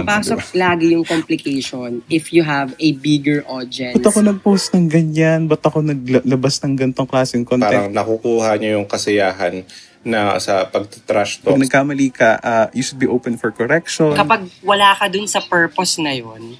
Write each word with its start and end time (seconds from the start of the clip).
pumapasok 0.00 0.40
lagi 0.56 0.96
yung 0.96 1.04
complication 1.04 2.00
if 2.08 2.32
you 2.32 2.40
have 2.40 2.72
a 2.80 2.96
bigger 2.96 3.44
audience. 3.44 3.96
Ba't 4.00 4.08
ako 4.08 4.20
nag-post 4.24 4.72
ng 4.72 4.88
ganyan? 4.88 5.44
Ba't 5.46 5.60
ako 5.60 5.84
naglabas 5.84 6.60
ng 6.64 6.74
gantong 6.76 7.08
klaseng 7.08 7.44
content? 7.44 7.68
Parang 7.68 7.92
nakukuha 7.92 8.56
niyo 8.56 8.80
yung 8.80 8.88
kasiyahan 8.88 9.64
na 10.00 10.40
sa 10.40 10.64
pag-trash 10.64 11.44
talk. 11.44 11.52
Kung 11.52 11.60
nagkamali 11.60 12.08
ka, 12.08 12.40
uh, 12.40 12.66
you 12.72 12.80
should 12.80 12.96
be 12.96 13.04
open 13.04 13.36
for 13.36 13.52
correction. 13.52 14.16
Kapag 14.16 14.48
wala 14.64 14.96
ka 14.96 15.12
dun 15.12 15.28
sa 15.28 15.44
purpose 15.44 16.00
na 16.00 16.16
yon, 16.16 16.56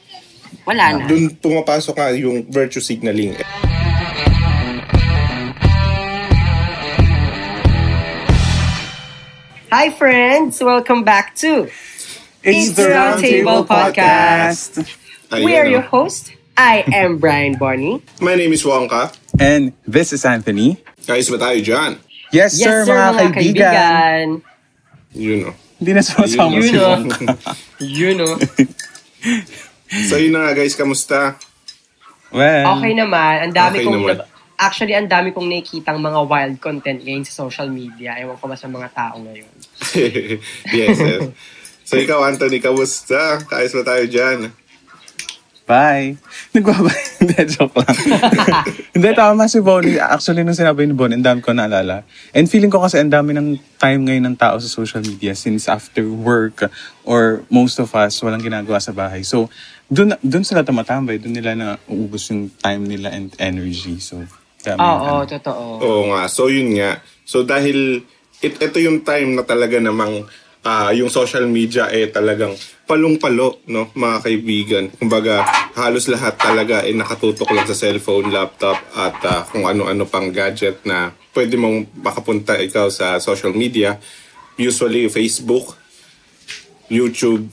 wala 0.68 1.00
na. 1.00 1.04
Doon 1.09 1.32
pumapasok 1.41 1.95
nga 1.96 2.12
yung 2.12 2.45
virtue 2.52 2.84
signaling. 2.84 3.41
Hi 9.70 9.86
friends! 9.95 10.59
Welcome 10.61 11.07
back 11.07 11.38
to 11.41 11.70
It's 12.41 12.72
the 12.72 12.88
Roundtable 12.88 13.68
Podcast. 13.68 14.80
Ayun, 15.28 15.45
We 15.45 15.60
are 15.60 15.69
no? 15.69 15.77
your 15.77 15.84
host. 15.84 16.33
I 16.56 16.88
am 16.88 17.20
Brian 17.20 17.60
Bonnie. 17.60 18.01
My 18.16 18.33
name 18.33 18.56
is 18.56 18.64
Wonka. 18.64 19.12
And 19.37 19.77
this 19.84 20.16
is 20.16 20.24
Anthony. 20.24 20.80
Guys, 21.05 21.28
ba 21.28 21.37
tayo 21.37 21.61
dyan? 21.61 22.00
Yes, 22.33 22.56
sir, 22.56 22.88
mga, 22.88 23.37
kaibigan. 23.37 24.41
You 25.12 25.34
know. 25.45 25.52
Hindi 25.77 25.91
na 25.92 26.00
sumasama 26.00 26.56
You 26.56 26.62
si 26.64 26.73
know. 26.73 26.88
Wongka. 26.88 27.24
You 28.00 28.11
know. 28.16 28.33
So 30.09 30.16
yun 30.16 30.38
na 30.38 30.48
nga 30.48 30.52
guys, 30.55 30.78
kamusta? 30.78 31.34
Well, 32.33 32.78
Okay 32.78 32.95
naman. 32.95 33.50
Ang 33.50 33.52
dami 33.52 33.83
Okay 33.83 33.91
kong... 33.91 33.97
naman. 34.00 34.16
Actually, 34.55 34.95
ang 34.95 35.11
dami 35.11 35.34
kong 35.34 35.50
nakikitang 35.50 35.98
mga 35.98 36.20
wild 36.30 36.56
content 36.62 37.02
ngayon 37.05 37.27
sa 37.27 37.45
social 37.45 37.66
media. 37.69 38.14
Ewan 38.16 38.38
ko 38.38 38.47
ba 38.47 38.55
sa 38.55 38.70
mga 38.70 38.88
tao 38.95 39.19
ngayon. 39.19 39.50
yes, 40.78 40.97
yes. 40.97 41.27
So 41.90 41.98
ikaw, 41.98 42.22
Anthony, 42.22 42.62
kamusta? 42.62 43.42
Kaayos 43.50 43.74
ba 43.74 43.82
tayo 43.82 44.06
dyan? 44.06 44.54
Bye. 45.66 46.14
Nagbabay. 46.54 46.98
Hindi, 47.19 47.34
joke 47.50 47.82
lang. 47.82 47.94
Hindi, 48.94 49.08
tama 49.10 49.50
si 49.50 49.58
Bonnie. 49.58 49.98
Actually, 49.98 50.47
nung 50.47 50.55
sinabi 50.55 50.86
ni 50.86 50.94
Bonnie, 50.94 51.19
ang 51.19 51.27
dami 51.27 51.42
ko 51.42 51.50
naalala. 51.50 52.06
And 52.30 52.47
feeling 52.47 52.70
ko 52.70 52.78
kasi 52.78 53.02
ang 53.02 53.10
dami 53.10 53.34
ng 53.34 53.58
time 53.78 54.06
ngayon 54.06 54.22
ng 54.30 54.36
tao 54.38 54.58
sa 54.62 54.70
social 54.70 55.02
media 55.02 55.34
since 55.34 55.66
after 55.66 56.06
work 56.06 56.70
or 57.02 57.42
most 57.50 57.82
of 57.82 57.91
us 57.98 58.14
walang 58.22 58.42
ginagawa 58.42 58.78
sa 58.78 58.94
bahay. 58.94 59.27
So, 59.27 59.50
dun, 59.91 60.14
dun 60.22 60.47
sila 60.47 60.62
tumatambay. 60.62 61.19
Dun 61.19 61.34
nila 61.34 61.58
na 61.58 61.75
uubos 61.91 62.30
yung 62.30 62.54
time 62.62 62.86
nila 62.86 63.10
and 63.10 63.34
energy. 63.42 63.98
So, 63.98 64.22
dami 64.62 64.78
Oo, 64.78 65.22
ano. 65.22 65.27
totoo. 65.27 65.64
Oo 65.82 66.02
nga. 66.14 66.28
So 66.30 66.47
yun 66.52 66.77
nga. 66.77 67.00
So 67.25 67.42
dahil 67.42 68.04
it, 68.44 68.54
ito 68.60 68.78
yung 68.78 69.02
time 69.02 69.36
na 69.36 69.44
talaga 69.44 69.80
namang 69.80 70.28
ah, 70.64 70.92
yung 70.92 71.08
social 71.08 71.48
media 71.48 71.89
eh 71.89 72.08
talagang 72.12 72.53
palong-palo, 72.84 73.62
no, 73.70 73.89
mga 73.94 74.16
kaibigan. 74.20 74.84
Kumbaga, 74.91 75.47
halos 75.78 76.11
lahat 76.11 76.36
talaga 76.36 76.83
eh 76.83 76.92
nakatutok 76.92 77.48
lang 77.55 77.64
sa 77.64 77.78
cellphone, 77.78 78.34
laptop, 78.34 78.77
at 78.98 79.16
ah, 79.25 79.41
kung 79.48 79.64
ano-ano 79.64 80.05
pang 80.05 80.28
gadget 80.34 80.83
na 80.84 81.14
pwede 81.33 81.55
mong 81.55 81.88
makapunta 82.03 82.58
ikaw 82.58 82.91
sa 82.91 83.22
social 83.22 83.55
media. 83.55 83.97
Usually, 84.61 85.08
Facebook, 85.08 85.78
YouTube, 86.91 87.48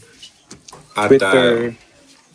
at 0.98 1.08
ah, 1.08 1.10
Twitter, 1.12 1.50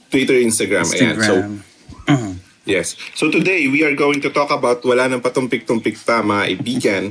Twitter, 0.08 0.36
Instagram. 0.40 0.86
Ayan. 0.88 1.16
So, 1.20 1.34
Instagram. 1.36 2.40
Yes. 2.62 2.94
So 3.18 3.26
today, 3.26 3.66
we 3.66 3.82
are 3.82 3.94
going 3.98 4.22
to 4.22 4.30
talk 4.30 4.54
about, 4.54 4.86
wala 4.86 5.10
nang 5.10 5.18
patumpik-tumpik 5.18 5.98
pa 6.06 6.22
mga 6.22 6.44
ibigan, 6.54 7.04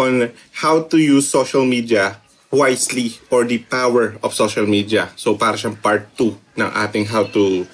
on 0.00 0.32
how 0.64 0.80
to 0.80 0.96
use 0.96 1.28
social 1.28 1.68
media 1.68 2.23
wisely 2.54 3.18
or 3.28 3.42
the 3.42 3.58
power 3.58 4.14
of 4.22 4.32
social 4.32 4.64
media. 4.64 5.10
So 5.18 5.34
para 5.34 5.58
siyang 5.58 5.76
part 5.76 6.14
2 6.16 6.30
ng 6.54 6.70
ating 6.70 7.10
how 7.10 7.26
to 7.28 7.66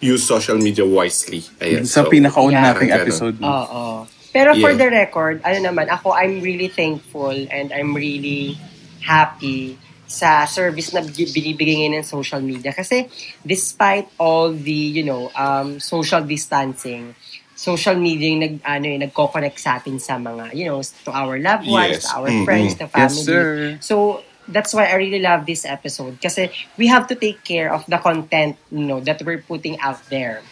use 0.00 0.24
social 0.24 0.58
media 0.58 0.82
wisely. 0.82 1.44
Ayan. 1.60 1.86
sa 1.86 2.02
so, 2.02 2.10
pinakauna 2.10 2.56
Yeah. 2.58 2.66
nating 2.74 2.90
episode. 2.90 3.36
Oo. 3.38 4.08
Pero 4.32 4.56
for 4.56 4.72
Yeah. 4.72 4.80
the 4.80 4.88
record, 4.90 5.44
ano 5.44 5.58
naman, 5.62 5.86
ako, 5.86 6.10
I'm 6.10 6.40
really 6.40 6.66
thankful 6.66 7.30
and 7.30 7.68
I'm 7.70 7.92
really 7.92 8.56
happy 8.98 9.76
sa 10.08 10.44
service 10.44 10.92
na 10.92 11.00
bi- 11.00 11.28
binibigay 11.28 11.84
ngayon 11.84 12.00
ng 12.00 12.08
social 12.08 12.40
media. 12.40 12.72
Kasi 12.72 13.08
despite 13.40 14.08
all 14.16 14.50
the, 14.50 14.80
you 14.92 15.04
know, 15.04 15.28
um, 15.32 15.76
social 15.78 16.20
distancing, 16.20 17.14
social 17.52 17.94
media 17.94 18.26
yung 18.26 18.42
nag, 18.42 18.54
ano, 18.64 18.84
yung 18.88 19.02
nagko-connect 19.04 19.56
sa 19.56 19.78
atin 19.78 19.96
sa 19.96 20.18
mga, 20.18 20.50
you 20.52 20.66
know, 20.66 20.80
to 20.82 21.10
our 21.12 21.38
loved 21.38 21.64
ones, 21.64 22.02
Yes. 22.02 22.10
to 22.10 22.18
our 22.18 22.26
Mm-mm. 22.26 22.44
friends, 22.44 22.74
to 22.74 22.84
Yes, 22.84 22.92
family. 22.92 23.22
sir. 23.22 23.44
So, 23.78 23.94
that's 24.48 24.74
why 24.74 24.86
I 24.90 24.94
really 24.94 25.20
love 25.20 25.46
this 25.46 25.64
episode. 25.64 26.20
Kasi 26.20 26.50
we 26.76 26.86
have 26.88 27.06
to 27.08 27.14
take 27.14 27.44
care 27.44 27.72
of 27.72 27.84
the 27.86 27.98
content, 27.98 28.56
you 28.70 28.84
know, 28.86 29.00
that 29.00 29.22
we're 29.22 29.42
putting 29.42 29.78
out 29.80 30.02
there. 30.10 30.42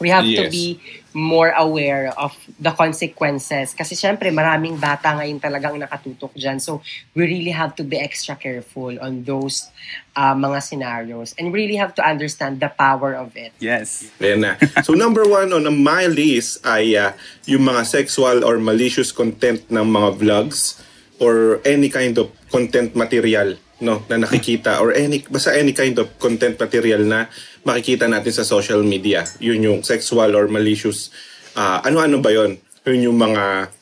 We 0.00 0.08
have 0.08 0.24
to 0.24 0.48
Yes. 0.48 0.52
be 0.52 0.80
more 1.12 1.52
aware 1.52 2.08
of 2.16 2.32
the 2.56 2.72
consequences. 2.72 3.76
Kasi 3.76 3.92
syempre, 3.92 4.32
maraming 4.32 4.80
bata 4.80 5.12
ngayon 5.12 5.36
talagang 5.36 5.76
nakatutok 5.76 6.32
dyan. 6.32 6.56
So, 6.56 6.80
we 7.12 7.28
really 7.28 7.52
have 7.52 7.76
to 7.76 7.84
be 7.84 8.00
extra 8.00 8.32
careful 8.32 8.96
on 8.96 9.28
those 9.28 9.68
uh, 10.16 10.32
mga 10.32 10.64
scenarios. 10.64 11.36
And 11.36 11.52
we 11.52 11.68
really 11.68 11.76
have 11.76 11.92
to 12.00 12.02
understand 12.02 12.64
the 12.64 12.72
power 12.72 13.12
of 13.12 13.36
it. 13.36 13.52
Yes. 13.60 14.08
Ayan 14.24 14.40
na. 14.40 14.56
So 14.80 14.96
number 14.96 15.28
one 15.28 15.52
on 15.52 15.68
my 15.68 16.08
list 16.08 16.64
ay 16.64 16.96
ah, 16.96 17.12
yung 17.44 17.68
mga 17.68 17.84
sexual 17.84 18.40
or 18.40 18.56
malicious 18.56 19.12
content 19.12 19.68
ng 19.68 19.84
mga 19.84 20.16
vlogs 20.16 20.80
or 21.20 21.60
any 21.68 21.92
kind 21.92 22.16
of 22.16 22.32
content 22.48 22.96
material 22.96 23.54
no 23.80 24.04
na 24.12 24.20
nakikita 24.20 24.80
or 24.80 24.92
any 24.92 25.24
basta 25.24 25.56
any 25.56 25.72
kind 25.72 25.96
of 25.96 26.08
content 26.20 26.60
material 26.60 27.00
na 27.00 27.28
makikita 27.64 28.08
natin 28.08 28.32
sa 28.32 28.44
social 28.44 28.80
media. 28.84 29.24
Yun 29.40 29.60
yung 29.64 29.80
sexual 29.84 30.32
or 30.36 30.48
malicious 30.48 31.12
ah, 31.56 31.80
ano-ano 31.84 32.20
ba 32.20 32.32
yon? 32.32 32.60
Yun 32.84 33.12
yung 33.12 33.18
mga 33.20 33.72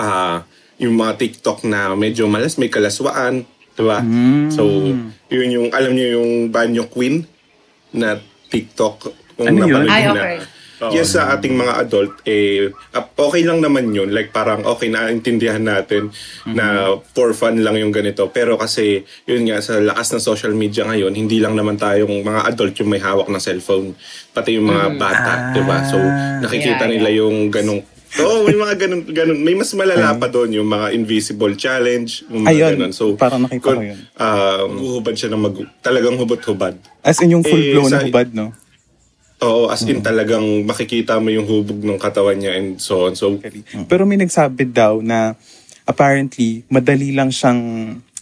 ah 0.00 0.44
yung 0.80 0.96
mga 0.96 1.12
TikTok 1.20 1.68
na 1.68 1.92
medyo 1.92 2.24
malas 2.24 2.56
may 2.56 2.72
kalaswaan, 2.72 3.44
'di 3.76 3.84
ba? 3.84 4.00
So, 4.52 4.64
yun 5.28 5.48
yung 5.52 5.68
alam 5.76 5.92
niyo 5.92 6.20
yung 6.20 6.48
Banyo 6.48 6.88
Queen 6.88 7.24
na 7.92 8.16
TikTok 8.48 9.12
kung 9.36 9.46
Ano 9.48 9.64
yun? 9.68 9.84
Ay, 9.88 10.08
okay. 10.08 10.36
na. 10.40 10.49
Yes, 10.88 11.12
sa 11.12 11.36
ating 11.36 11.52
mga 11.52 11.76
adult, 11.76 12.24
eh, 12.24 12.72
ah, 12.96 13.04
okay 13.04 13.44
lang 13.44 13.60
naman 13.60 13.92
yun. 13.92 14.08
Like, 14.08 14.32
parang 14.32 14.64
okay, 14.64 14.88
naintindihan 14.88 15.60
natin 15.60 16.08
na 16.48 16.96
for 17.12 17.36
fun 17.36 17.60
lang 17.60 17.76
yung 17.76 17.92
ganito. 17.92 18.32
Pero 18.32 18.56
kasi, 18.56 19.04
yun 19.28 19.44
nga, 19.44 19.60
sa 19.60 19.76
lakas 19.76 20.16
ng 20.16 20.22
social 20.24 20.56
media 20.56 20.88
ngayon, 20.88 21.12
hindi 21.12 21.36
lang 21.36 21.52
naman 21.52 21.76
tayong 21.76 22.24
mga 22.24 22.40
adult 22.48 22.72
yung 22.80 22.88
may 22.88 23.02
hawak 23.04 23.28
ng 23.28 23.42
cellphone. 23.42 23.92
Pati 24.32 24.56
yung 24.56 24.72
mga 24.72 24.96
bata, 24.96 25.52
di 25.52 25.60
ba? 25.68 25.84
So, 25.84 26.00
nakikita 26.40 26.88
Yeah, 26.88 26.92
nila 26.96 27.08
yung 27.12 27.52
ganong 27.52 27.84
Oo, 28.18 28.42
may 28.42 28.58
mga 28.58 28.74
ganun, 28.74 29.06
ganun. 29.06 29.38
May 29.38 29.54
mas 29.54 29.70
malala 29.70 30.18
pa 30.18 30.26
doon 30.26 30.50
yung 30.50 30.66
mga 30.66 30.90
invisible 30.98 31.54
challenge. 31.54 32.26
Yung 32.26 32.42
mga 32.42 32.50
Ayun, 32.50 32.70
ganun. 32.74 32.92
So, 32.92 33.14
parang 33.14 33.46
nakita 33.46 33.70
ko 33.70 33.78
yun. 33.78 34.02
Um, 34.18 34.70
huhubad 34.82 35.14
siya 35.14 35.30
ng 35.30 35.38
mag... 35.38 35.54
Talagang 35.78 36.18
hubot-hubad. 36.18 36.74
As 37.06 37.22
in 37.22 37.38
yung 37.38 37.46
full-blown 37.46 37.86
Eh, 37.86 37.94
na 37.94 38.02
hubad, 38.02 38.28
no? 38.34 38.50
Oo, 39.40 39.72
as 39.72 39.80
in 39.88 40.04
talagang 40.04 40.44
makikita 40.62 41.16
mo 41.16 41.32
yung 41.32 41.48
hubog 41.48 41.80
ng 41.80 41.96
katawan 41.96 42.36
niya 42.36 42.60
and 42.60 42.76
so 42.76 43.08
on. 43.08 43.16
So, 43.16 43.40
Pero 43.88 44.04
may 44.04 44.20
nagsabi 44.20 44.68
daw 44.68 45.00
na 45.00 45.32
apparently 45.84 46.62
madali 46.68 47.10
lang 47.10 47.32
siyang 47.32 47.60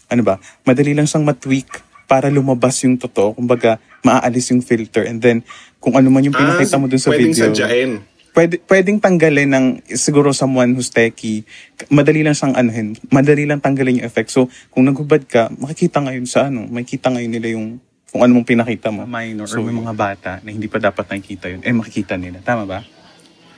ano 0.08 0.22
ba, 0.22 0.38
madali 0.62 0.94
lang 0.94 1.04
siyang 1.04 1.26
matweak 1.26 1.68
para 2.06 2.30
lumabas 2.30 2.80
yung 2.86 2.96
totoo. 2.96 3.34
Kumbaga, 3.34 3.76
maaalis 4.00 4.48
yung 4.48 4.62
filter 4.62 5.04
and 5.04 5.18
then 5.18 5.42
kung 5.76 5.98
ano 5.98 6.06
man 6.08 6.22
yung 6.22 6.32
pinakita 6.32 6.78
mo 6.78 6.86
dun 6.86 7.02
sa 7.02 7.10
Ah, 7.10 7.18
pwedeng 7.18 7.34
video. 7.34 7.44
sadyain. 7.50 7.92
Pwede, 8.30 8.62
pwedeng 8.70 9.02
tanggalin 9.02 9.50
ng 9.50 9.66
siguro 9.98 10.30
someone 10.30 10.70
who's 10.72 10.94
techie. 10.94 11.42
Madali 11.90 12.22
lang 12.22 12.38
siyang 12.38 12.54
anuhin. 12.54 12.94
Madali 13.10 13.42
lang 13.42 13.58
tanggalin 13.58 13.98
yung 13.98 14.06
effect. 14.06 14.30
So, 14.30 14.46
kung 14.70 14.86
naghubad 14.86 15.26
ka, 15.26 15.50
makikita 15.58 15.98
ngayon 15.98 16.22
sa 16.24 16.46
ano, 16.46 16.62
makikita 16.70 17.10
ngayon 17.10 17.32
nila 17.34 17.58
yung 17.58 17.82
kung 18.08 18.24
ano 18.24 18.40
mong 18.40 18.48
pinakita 18.48 18.88
mo. 18.88 19.04
Minor 19.04 19.44
or 19.44 19.60
may 19.60 19.76
mga 19.76 19.94
bata 19.94 20.30
na 20.40 20.48
hindi 20.48 20.66
pa 20.66 20.80
dapat 20.80 21.04
nakikita 21.12 21.52
yun, 21.52 21.60
eh 21.60 21.72
makikita 21.72 22.16
nila. 22.16 22.40
Tama 22.40 22.64
ba? 22.64 22.80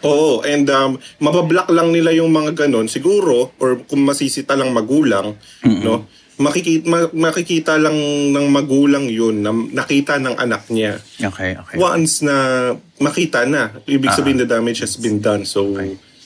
Oo, 0.00 0.40
and 0.48 0.64
um, 0.72 0.96
mabablock 1.20 1.68
lang 1.70 1.92
nila 1.92 2.10
yung 2.16 2.32
mga 2.32 2.56
ganon. 2.66 2.88
Siguro, 2.88 3.52
or 3.60 3.84
kung 3.84 4.00
masisita 4.00 4.56
lang 4.56 4.72
magulang, 4.72 5.36
no? 5.62 6.08
Makikita, 6.40 6.88
ma- 6.88 7.12
makikita 7.12 7.76
lang 7.76 7.92
ng 8.32 8.46
magulang 8.48 9.04
yun 9.04 9.44
na 9.44 9.52
nakita 9.52 10.16
ng 10.16 10.40
anak 10.40 10.72
niya. 10.72 10.96
Okay, 11.20 11.52
okay. 11.52 11.76
Once 11.76 12.24
na 12.24 12.72
makita 12.96 13.44
na, 13.44 13.76
ibig 13.84 14.08
sabihin 14.08 14.40
the 14.40 14.48
damage 14.48 14.80
has 14.80 14.96
been 14.96 15.20
done. 15.20 15.44
So, 15.44 15.76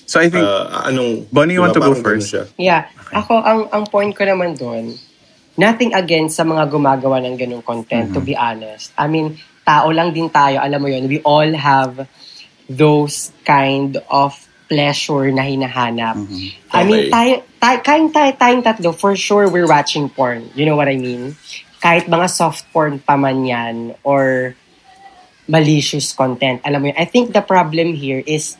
So 0.06 0.22
I 0.22 0.30
think, 0.30 0.46
uh, 0.46 0.86
anong... 0.86 1.26
Bonnie, 1.34 1.58
you 1.58 1.64
want 1.64 1.74
to 1.74 1.82
go 1.82 1.98
first? 1.98 2.30
siya. 2.30 2.46
Yeah. 2.54 2.86
Ako, 3.10 3.42
ang, 3.42 3.66
ang 3.74 3.84
point 3.90 4.14
ko 4.14 4.22
naman 4.22 4.54
doon, 4.54 4.94
nothing 5.56 5.94
against 5.94 6.36
sa 6.36 6.44
mga 6.44 6.66
gumagawa 6.70 7.22
ng 7.22 7.38
ganung 7.38 7.62
content, 7.62 8.10
to 8.14 8.20
be 8.20 8.34
honest. 8.34 8.90
I 8.98 9.06
mean, 9.06 9.38
tao 9.62 9.88
lang 9.90 10.12
din 10.12 10.28
tayo, 10.28 10.58
alam 10.60 10.82
mo 10.82 10.88
yun, 10.90 11.06
we 11.06 11.22
all 11.22 11.48
have 11.54 12.06
those 12.66 13.30
kind 13.46 13.98
of 14.10 14.34
pleasure 14.66 15.30
na 15.30 15.44
hinahanap. 15.44 16.16
I 16.72 16.82
mean, 16.82 17.06
Okay. 17.06 17.12
tayo, 17.12 17.32
tayo, 17.60 17.78
kayong 17.84 18.10
tayo, 18.10 18.30
tayong 18.34 18.62
tatlo, 18.64 18.90
for 18.96 19.14
sure, 19.14 19.46
we're 19.48 19.68
watching 19.68 20.08
porn. 20.08 20.48
You 20.56 20.66
know 20.66 20.74
what 20.76 20.88
I 20.88 20.96
mean? 20.96 21.36
kahit 21.84 22.08
mga 22.08 22.32
soft 22.32 22.64
porn 22.72 22.96
pa 22.96 23.12
man 23.12 23.44
yan 23.44 23.92
or 24.00 24.56
malicious 25.44 26.16
content. 26.16 26.64
Alam 26.64 26.80
mo 26.80 26.86
yun, 26.88 26.96
I 26.96 27.04
think 27.04 27.36
the 27.36 27.44
problem 27.44 27.92
here 27.92 28.24
is 28.24 28.56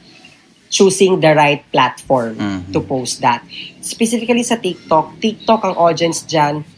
choosing 0.69 1.25
the 1.25 1.33
right 1.33 1.65
platform 1.73 2.37
Mhm. 2.37 2.77
to 2.77 2.85
post 2.85 3.25
that. 3.25 3.41
Specifically 3.81 4.45
sa 4.45 4.61
TikTok, 4.61 5.17
TikTok 5.25 5.65
ang 5.65 5.75
audience 5.81 6.21
dyan, 6.29 6.69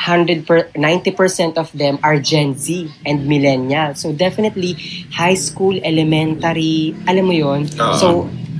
100 0.00 0.48
per, 0.48 0.72
90% 0.72 1.60
of 1.60 1.68
them 1.76 2.00
are 2.00 2.16
Gen 2.16 2.56
Z 2.56 2.88
and 3.04 3.28
millennial. 3.28 3.92
So 3.92 4.16
definitely 4.16 4.80
high 5.12 5.36
school, 5.36 5.76
elementary, 5.84 6.96
alam 7.04 7.28
mo 7.28 7.36
yon. 7.36 7.68
Oo. 7.76 7.94
So 8.00 8.08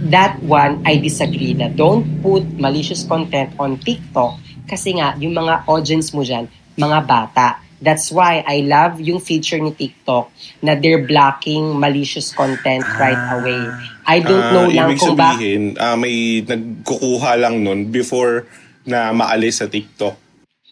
that 0.05 0.37
one 0.45 0.85
I 0.85 1.01
disagree 1.01 1.57
na 1.57 1.73
don't 1.73 2.05
put 2.21 2.45
malicious 2.61 3.05
content 3.05 3.57
on 3.57 3.81
TikTok 3.81 4.37
kasi 4.69 5.01
nga 5.01 5.17
yung 5.17 5.33
mga 5.33 5.65
audience 5.65 6.13
mo 6.13 6.21
dyan, 6.21 6.45
mga 6.77 7.09
bata. 7.09 7.57
That's 7.81 8.13
why 8.13 8.45
I 8.45 8.61
love 8.61 9.01
yung 9.01 9.25
feature 9.25 9.57
ni 9.57 9.73
TikTok 9.73 10.29
na 10.61 10.77
they're 10.77 11.01
blocking 11.01 11.81
malicious 11.81 12.29
content 12.37 12.85
right 13.01 13.17
Ah. 13.17 13.41
away. 13.41 13.65
I 14.05 14.21
don't 14.21 14.49
know 14.53 14.69
Ah, 14.69 14.77
lang 14.77 14.89
ibig 14.93 15.01
kung 15.01 15.17
ba 15.17 15.33
sabihin, 15.33 15.63
ah, 15.81 15.97
may 15.97 16.45
nagkukuha 16.45 17.41
lang 17.41 17.65
nun 17.65 17.89
before 17.89 18.45
na 18.85 19.17
maalis 19.17 19.65
sa 19.65 19.67
TikTok. 19.67 20.30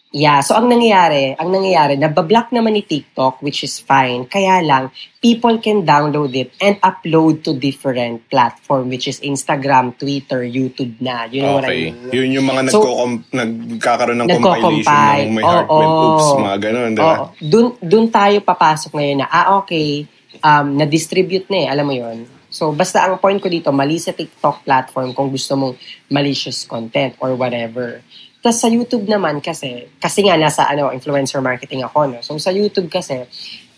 Yeah, 0.08 0.40
so 0.40 0.56
ang 0.56 0.72
nangyayari, 0.72 1.36
ang 1.36 1.52
nangyayari, 1.52 2.00
nabablock 2.00 2.48
naman 2.48 2.72
ni 2.72 2.80
TikTok, 2.80 3.44
which 3.44 3.60
is 3.60 3.76
fine. 3.76 4.24
Kaya 4.24 4.64
lang, 4.64 4.88
people 5.20 5.60
can 5.60 5.84
download 5.84 6.32
it 6.32 6.48
and 6.64 6.80
upload 6.80 7.44
to 7.44 7.52
different 7.52 8.24
platform, 8.32 8.88
which 8.88 9.04
is 9.04 9.20
Instagram, 9.20 9.92
Twitter, 10.00 10.40
YouTube 10.48 10.96
na. 11.04 11.28
You 11.28 11.44
know 11.44 11.60
what 11.60 11.68
Okay. 11.68 11.92
I 11.92 12.08
mean? 12.08 12.08
Yun 12.08 12.28
yung 12.40 12.46
mga 12.48 12.72
So, 12.72 12.80
nagko- 12.80 13.20
nagkakaroon 13.36 14.18
ng 14.24 14.28
compilation 14.32 15.28
ng 15.28 15.34
may 15.36 15.44
heart 15.44 15.68
went 15.68 15.92
Oo. 15.92 16.00
oops, 16.00 16.28
mga 16.40 16.56
ganun, 16.56 16.88
di 16.96 17.00
ba? 17.04 17.12
Oo. 17.12 17.24
Dun, 17.44 17.66
dun 17.76 18.06
tayo 18.08 18.36
papasok 18.40 18.90
ngayon 18.96 19.16
na, 19.20 19.26
ah, 19.28 19.60
okay, 19.60 20.08
um, 20.40 20.72
na-distribute 20.72 21.52
na 21.52 21.56
eh, 21.64 21.66
alam 21.68 21.84
mo 21.84 21.92
yon 21.92 22.24
So, 22.48 22.72
basta 22.72 23.04
ang 23.04 23.20
point 23.20 23.36
ko 23.36 23.52
dito, 23.52 23.68
mali 23.76 24.00
sa 24.00 24.16
TikTok 24.16 24.64
platform 24.64 25.12
kung 25.12 25.28
gusto 25.28 25.52
mong 25.52 25.76
malicious 26.08 26.64
content 26.64 27.12
or 27.20 27.36
whatever. 27.36 28.00
Tapos 28.48 28.64
sa 28.64 28.72
YouTube 28.72 29.04
naman 29.04 29.44
kasi, 29.44 29.92
kasi 30.00 30.24
nga 30.24 30.40
nasa 30.40 30.64
ano, 30.64 30.88
influencer 30.88 31.44
marketing 31.44 31.84
ako, 31.84 32.08
no? 32.08 32.24
So, 32.24 32.40
sa 32.40 32.48
YouTube 32.48 32.88
kasi, 32.88 33.28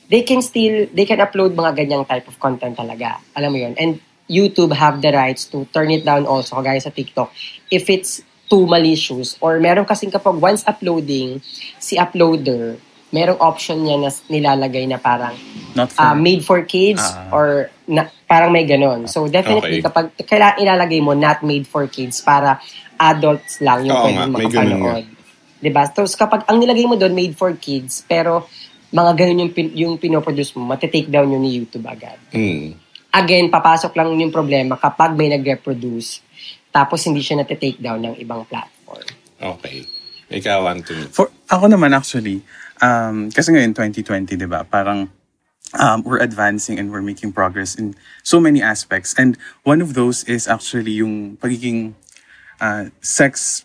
they 0.06 0.22
can 0.22 0.38
still, 0.46 0.86
they 0.94 1.02
can 1.02 1.18
upload 1.18 1.58
mga 1.58 1.74
ganyang 1.74 2.06
type 2.06 2.30
of 2.30 2.38
content 2.38 2.78
talaga. 2.78 3.18
Alam 3.34 3.50
mo 3.50 3.58
yon 3.58 3.74
And 3.74 3.98
YouTube 4.30 4.70
have 4.78 5.02
the 5.02 5.10
rights 5.10 5.50
to 5.50 5.66
turn 5.74 5.90
it 5.90 6.06
down 6.06 6.22
also, 6.22 6.54
kagaya 6.62 6.78
sa 6.78 6.94
TikTok, 6.94 7.34
if 7.66 7.90
it's 7.90 8.22
too 8.46 8.62
malicious 8.70 9.34
or 9.42 9.58
meron 9.58 9.82
kasing 9.82 10.14
kapag 10.14 10.38
once 10.38 10.62
uploading, 10.62 11.42
si 11.82 11.98
uploader, 11.98 12.78
merong 13.10 13.42
option 13.42 13.82
niya 13.82 14.06
na 14.06 14.10
nilalagay 14.30 14.86
na 14.86 15.02
parang 15.02 15.34
Not 15.74 15.90
for... 15.90 15.98
uh, 15.98 16.14
made 16.14 16.46
for 16.46 16.62
kids 16.62 17.02
Ah. 17.02 17.34
or 17.34 17.46
na, 17.90 18.06
parang 18.30 18.54
may 18.54 18.62
ganun. 18.62 19.10
So 19.10 19.26
definitely 19.26 19.82
Okay. 19.82 19.90
kapag 19.90 20.14
kailangan 20.30 20.62
ilalagay 20.62 21.02
mo 21.02 21.18
not 21.18 21.42
made 21.42 21.66
for 21.66 21.90
kids 21.90 22.22
para 22.22 22.62
adults 23.00 23.64
lang 23.64 23.88
yung 23.88 23.96
Oo 23.96 24.04
pwedeng 24.04 24.20
nga, 24.20 24.26
may 24.28 24.46
ganun 24.52 24.80
makapanood. 24.84 25.06
Diba? 25.60 25.82
Tapos 25.88 26.12
kapag 26.16 26.44
ang 26.48 26.56
nilagay 26.60 26.84
mo 26.84 26.96
doon 27.00 27.16
made 27.16 27.32
for 27.32 27.52
kids 27.56 28.04
pero 28.04 28.48
mga 28.92 29.12
ganun 29.16 29.48
yung, 29.48 29.52
pin, 29.52 29.68
yung 29.72 29.94
pinoproduce 29.96 30.52
mo, 30.56 30.68
matitake 30.68 31.08
down 31.08 31.32
yun 31.32 31.40
ni 31.40 31.56
YouTube 31.56 31.86
agad. 31.88 32.20
Hmm. 32.32 32.76
Again, 33.10 33.48
papasok 33.48 33.92
lang 33.96 34.12
yung 34.20 34.32
problema 34.32 34.76
kapag 34.76 35.16
may 35.16 35.32
nag-reproduce 35.32 36.22
tapos 36.70 37.02
hindi 37.08 37.24
siya 37.24 37.42
natitake 37.42 37.80
down 37.82 38.04
ng 38.04 38.14
ibang 38.22 38.46
platform. 38.46 39.06
Okay. 39.40 39.88
Ikaw, 40.30 40.62
Anthony. 40.70 41.10
For, 41.10 41.26
ako 41.50 41.66
naman 41.66 41.90
actually, 41.90 42.46
um, 42.78 43.26
kasi 43.34 43.50
ngayon 43.50 43.74
2020, 43.74 44.38
di 44.38 44.46
ba, 44.46 44.62
parang 44.62 45.10
um, 45.74 45.98
we're 46.02 46.22
advancing 46.22 46.78
and 46.78 46.90
we're 46.90 47.04
making 47.04 47.34
progress 47.34 47.74
in 47.74 47.94
so 48.22 48.38
many 48.38 48.62
aspects. 48.62 49.14
And 49.18 49.36
one 49.62 49.82
of 49.82 49.94
those 49.94 50.22
is 50.24 50.46
actually 50.46 51.02
yung 51.02 51.36
pagiging 51.38 51.94
uh, 52.60 52.86
sex, 53.00 53.64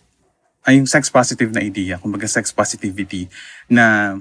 ay 0.66 0.82
yung 0.82 0.90
sex 0.90 1.12
positive 1.14 1.54
na 1.54 1.62
idea, 1.62 2.02
kumbaga 2.02 2.26
sex 2.26 2.50
positivity, 2.50 3.30
na 3.70 4.18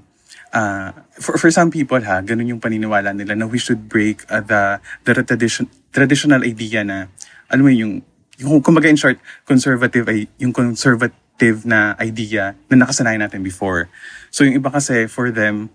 uh, 0.52 0.90
for, 1.16 1.38
for 1.40 1.50
some 1.50 1.70
people 1.70 1.98
ha, 2.02 2.20
ganun 2.20 2.52
yung 2.52 2.62
paniniwala 2.62 3.16
nila 3.16 3.34
na 3.34 3.46
we 3.48 3.56
should 3.56 3.88
break 3.88 4.26
uh, 4.28 4.44
the, 4.44 4.78
the 5.06 5.12
tradition, 5.24 5.64
traditional 5.94 6.44
idea 6.44 6.84
na, 6.84 7.08
ano 7.48 7.64
mo 7.64 7.70
yung, 7.70 8.02
yung 8.38 8.60
kumbaga 8.60 8.90
in 8.90 8.98
short, 8.98 9.18
conservative 9.46 10.06
ay 10.10 10.26
yung 10.42 10.52
conservative 10.52 11.62
na 11.66 11.94
idea 12.02 12.54
na 12.70 12.82
nakasanayan 12.82 13.22
natin 13.24 13.42
before. 13.42 13.86
So 14.30 14.42
yung 14.42 14.58
iba 14.58 14.70
kasi 14.70 15.06
for 15.06 15.30
them 15.30 15.70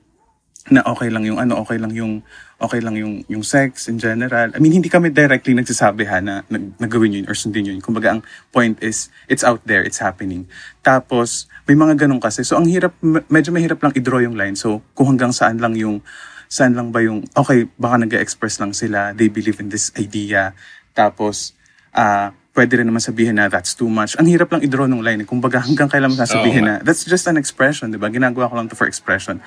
na 0.70 0.86
okay 0.86 1.10
lang 1.10 1.26
yung 1.26 1.38
ano, 1.42 1.60
okay 1.62 1.78
lang 1.78 1.94
yung 1.94 2.22
okay 2.60 2.84
lang 2.84 2.96
yung 3.00 3.24
yung 3.32 3.44
sex 3.44 3.88
in 3.88 3.98
general. 3.98 4.52
I 4.52 4.60
mean, 4.60 4.76
hindi 4.76 4.92
kami 4.92 5.10
directly 5.10 5.56
nagsasabi 5.56 6.04
ha 6.06 6.20
na 6.20 6.44
nag, 6.52 6.76
nagawin 6.76 7.22
yun 7.22 7.26
or 7.26 7.36
sundin 7.36 7.72
yun. 7.72 7.80
Kumbaga 7.80 8.20
ang 8.20 8.22
point 8.52 8.76
is 8.84 9.08
it's 9.32 9.42
out 9.42 9.64
there, 9.64 9.82
it's 9.82 10.04
happening. 10.04 10.46
Tapos 10.84 11.48
may 11.66 11.76
mga 11.76 12.06
ganun 12.06 12.20
kasi. 12.20 12.44
So 12.44 12.60
ang 12.60 12.68
hirap 12.68 12.94
me- 13.00 13.26
medyo 13.32 13.56
mahirap 13.56 13.80
lang 13.80 13.96
i-draw 13.96 14.20
yung 14.20 14.36
line. 14.36 14.60
So 14.60 14.84
kung 14.94 15.16
hanggang 15.16 15.32
saan 15.32 15.58
lang 15.58 15.74
yung 15.80 16.04
saan 16.52 16.76
lang 16.76 16.92
ba 16.92 17.00
yung 17.00 17.24
okay, 17.34 17.70
baka 17.80 18.04
nag-express 18.04 18.60
lang 18.60 18.76
sila, 18.76 19.16
they 19.16 19.32
believe 19.32 19.64
in 19.64 19.72
this 19.72 19.96
idea. 19.96 20.52
Tapos 20.92 21.56
ah 21.96 22.36
pwede 22.60 22.84
rin 22.84 22.88
naman 22.92 23.00
sabihin 23.00 23.40
na 23.40 23.48
that's 23.48 23.72
too 23.72 23.88
much. 23.88 24.20
Ang 24.20 24.28
hirap 24.28 24.52
lang 24.52 24.60
i-draw 24.60 24.84
ng 24.84 25.00
line. 25.00 25.24
Kumbaga 25.24 25.64
hanggang 25.64 25.88
kailan 25.88 26.12
mo 26.12 26.20
sasabihin 26.20 26.68
Oo 26.68 26.70
na 26.76 26.76
that's 26.84 27.08
just 27.08 27.24
an 27.32 27.40
expression, 27.40 27.88
di 27.88 27.96
ba? 27.96 28.12
Ginagawa 28.12 28.52
ko 28.52 28.60
lang 28.60 28.68
to 28.68 28.76
for 28.76 28.84
expression. 28.84 29.40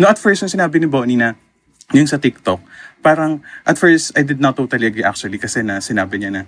No, 0.00 0.08
at 0.08 0.16
first, 0.16 0.40
yung 0.44 0.52
sinabi 0.52 0.80
ni 0.80 0.88
Bonnie 0.88 1.18
na 1.18 1.36
yung 1.92 2.08
sa 2.08 2.16
TikTok, 2.16 2.60
parang 3.04 3.44
at 3.66 3.76
first, 3.76 4.16
I 4.16 4.22
did 4.24 4.40
not 4.40 4.56
totally 4.56 4.88
agree 4.88 5.04
actually 5.04 5.36
kasi 5.36 5.60
na 5.60 5.82
sinabi 5.82 6.22
niya 6.22 6.30
na 6.32 6.42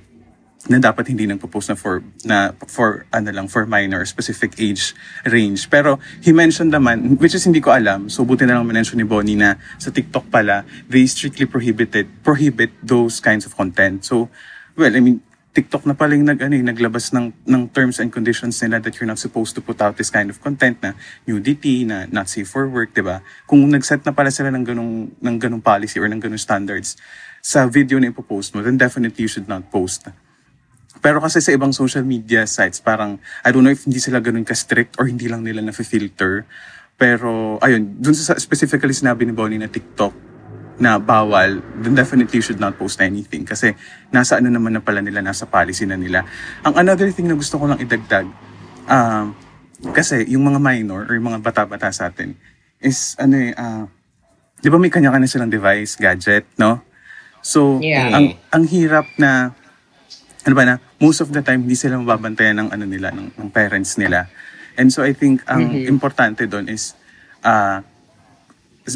na 0.64 0.80
dapat 0.80 1.12
hindi 1.12 1.28
nagpo-post 1.28 1.68
na 1.68 1.76
for 1.76 2.00
na 2.24 2.56
for 2.64 3.04
ano 3.12 3.28
lang 3.28 3.52
for 3.52 3.68
minor 3.68 4.00
specific 4.08 4.56
age 4.56 4.96
range. 5.28 5.68
Pero 5.68 6.00
he 6.24 6.32
mentioned 6.32 6.72
naman 6.72 7.20
which 7.20 7.36
is 7.36 7.44
hindi 7.44 7.60
ko 7.60 7.76
alam 7.76 8.08
so 8.08 8.24
buti 8.24 8.48
na 8.48 8.56
lang 8.56 8.64
mention 8.64 8.96
ni 8.96 9.04
Bonnie 9.04 9.36
na 9.36 9.60
sa 9.76 9.92
TikTok 9.92 10.32
pala 10.32 10.64
they 10.88 11.04
strictly 11.04 11.44
prohibited 11.44 12.08
prohibit 12.24 12.72
those 12.80 13.20
kinds 13.20 13.44
of 13.44 13.52
content. 13.52 14.08
So 14.08 14.32
well 14.72 14.88
I 14.88 15.04
mean 15.04 15.20
TikTok 15.54 15.86
na 15.86 15.94
pala 15.94 16.18
yung 16.18 16.26
nag, 16.26 16.42
ano, 16.42 16.58
yung 16.58 16.66
naglabas 16.66 17.14
ng, 17.14 17.30
ng 17.46 17.62
terms 17.70 18.02
and 18.02 18.10
conditions 18.10 18.58
nila 18.58 18.82
that 18.82 18.98
you're 18.98 19.06
not 19.06 19.22
supposed 19.22 19.54
to 19.54 19.62
put 19.62 19.78
out 19.78 19.94
this 19.94 20.10
kind 20.10 20.26
of 20.26 20.42
content 20.42 20.82
na 20.82 20.98
nudity, 21.30 21.86
na 21.86 22.10
not 22.10 22.26
safe 22.26 22.50
for 22.50 22.66
work, 22.66 22.90
di 22.90 23.06
ba? 23.06 23.22
Kung 23.46 23.62
nag-set 23.70 24.02
na 24.02 24.10
pala 24.10 24.34
sila 24.34 24.50
ng 24.50 24.66
ganong, 24.66 25.14
ng 25.14 25.36
ganong 25.38 25.62
policy 25.62 26.02
or 26.02 26.10
ng 26.10 26.18
ganong 26.18 26.42
standards 26.42 26.98
sa 27.38 27.70
video 27.70 28.02
na 28.02 28.10
ipopost 28.10 28.50
mo, 28.50 28.66
then 28.66 28.74
definitely 28.74 29.22
you 29.22 29.30
should 29.30 29.46
not 29.46 29.70
post. 29.70 30.10
Pero 30.98 31.22
kasi 31.22 31.38
sa 31.38 31.54
ibang 31.54 31.70
social 31.70 32.02
media 32.02 32.50
sites, 32.50 32.82
parang, 32.82 33.22
I 33.46 33.54
don't 33.54 33.62
know 33.62 33.70
if 33.70 33.86
hindi 33.86 34.02
sila 34.02 34.18
ganun 34.18 34.42
ka-strict 34.42 34.98
or 34.98 35.06
hindi 35.06 35.30
lang 35.30 35.46
nila 35.46 35.62
na-filter. 35.62 36.50
Pero, 36.98 37.62
ayun, 37.62 38.02
dun 38.02 38.18
sa 38.18 38.34
specifically 38.42 38.90
sinabi 38.90 39.22
ni 39.22 39.30
Bonnie 39.30 39.62
na 39.62 39.70
TikTok, 39.70 40.33
na 40.74 40.98
bawal, 40.98 41.62
then 41.78 41.94
definitely 41.94 42.42
you 42.42 42.44
should 42.44 42.58
not 42.58 42.74
post 42.74 42.98
anything. 42.98 43.46
Kasi 43.46 43.78
nasa 44.10 44.42
ano 44.42 44.50
naman 44.50 44.74
na 44.74 44.82
pala 44.82 44.98
nila, 44.98 45.22
nasa 45.22 45.46
policy 45.46 45.86
na 45.86 45.94
nila. 45.94 46.26
Ang 46.66 46.74
another 46.82 47.06
thing 47.14 47.30
na 47.30 47.38
gusto 47.38 47.58
ko 47.58 47.70
lang 47.70 47.78
idagdag, 47.78 48.26
um, 48.90 49.34
kasi 49.94 50.26
yung 50.26 50.42
mga 50.48 50.58
minor 50.58 51.06
or 51.06 51.14
yung 51.14 51.30
mga 51.30 51.40
bata-bata 51.44 51.92
sa 51.94 52.10
atin 52.10 52.34
is 52.82 53.14
ano 53.22 53.36
eh, 53.38 53.54
ah, 53.54 53.86
di 54.58 54.68
ba 54.72 54.80
may 54.80 54.90
kanya-kanya 54.90 55.28
silang 55.30 55.52
device, 55.52 55.94
gadget, 55.94 56.48
no? 56.58 56.82
So, 57.44 57.78
Yeah. 57.78 58.16
ang 58.16 58.34
ang 58.50 58.64
hirap 58.66 59.04
na 59.20 59.52
ano 60.44 60.54
ba 60.56 60.64
na, 60.64 60.74
most 61.00 61.20
of 61.24 61.32
the 61.32 61.40
time 61.40 61.64
hindi 61.64 61.76
sila 61.76 61.96
mababantayan 62.00 62.60
ng 62.60 62.68
ano 62.72 62.84
nila, 62.84 63.12
ng, 63.12 63.36
ng 63.36 63.48
parents 63.52 63.96
nila. 63.96 64.28
And 64.74 64.90
so 64.90 65.06
I 65.06 65.14
think 65.14 65.46
ang 65.46 65.70
importante 65.86 66.44
doon 66.50 66.66
is 66.66 66.98
ah 67.46 67.84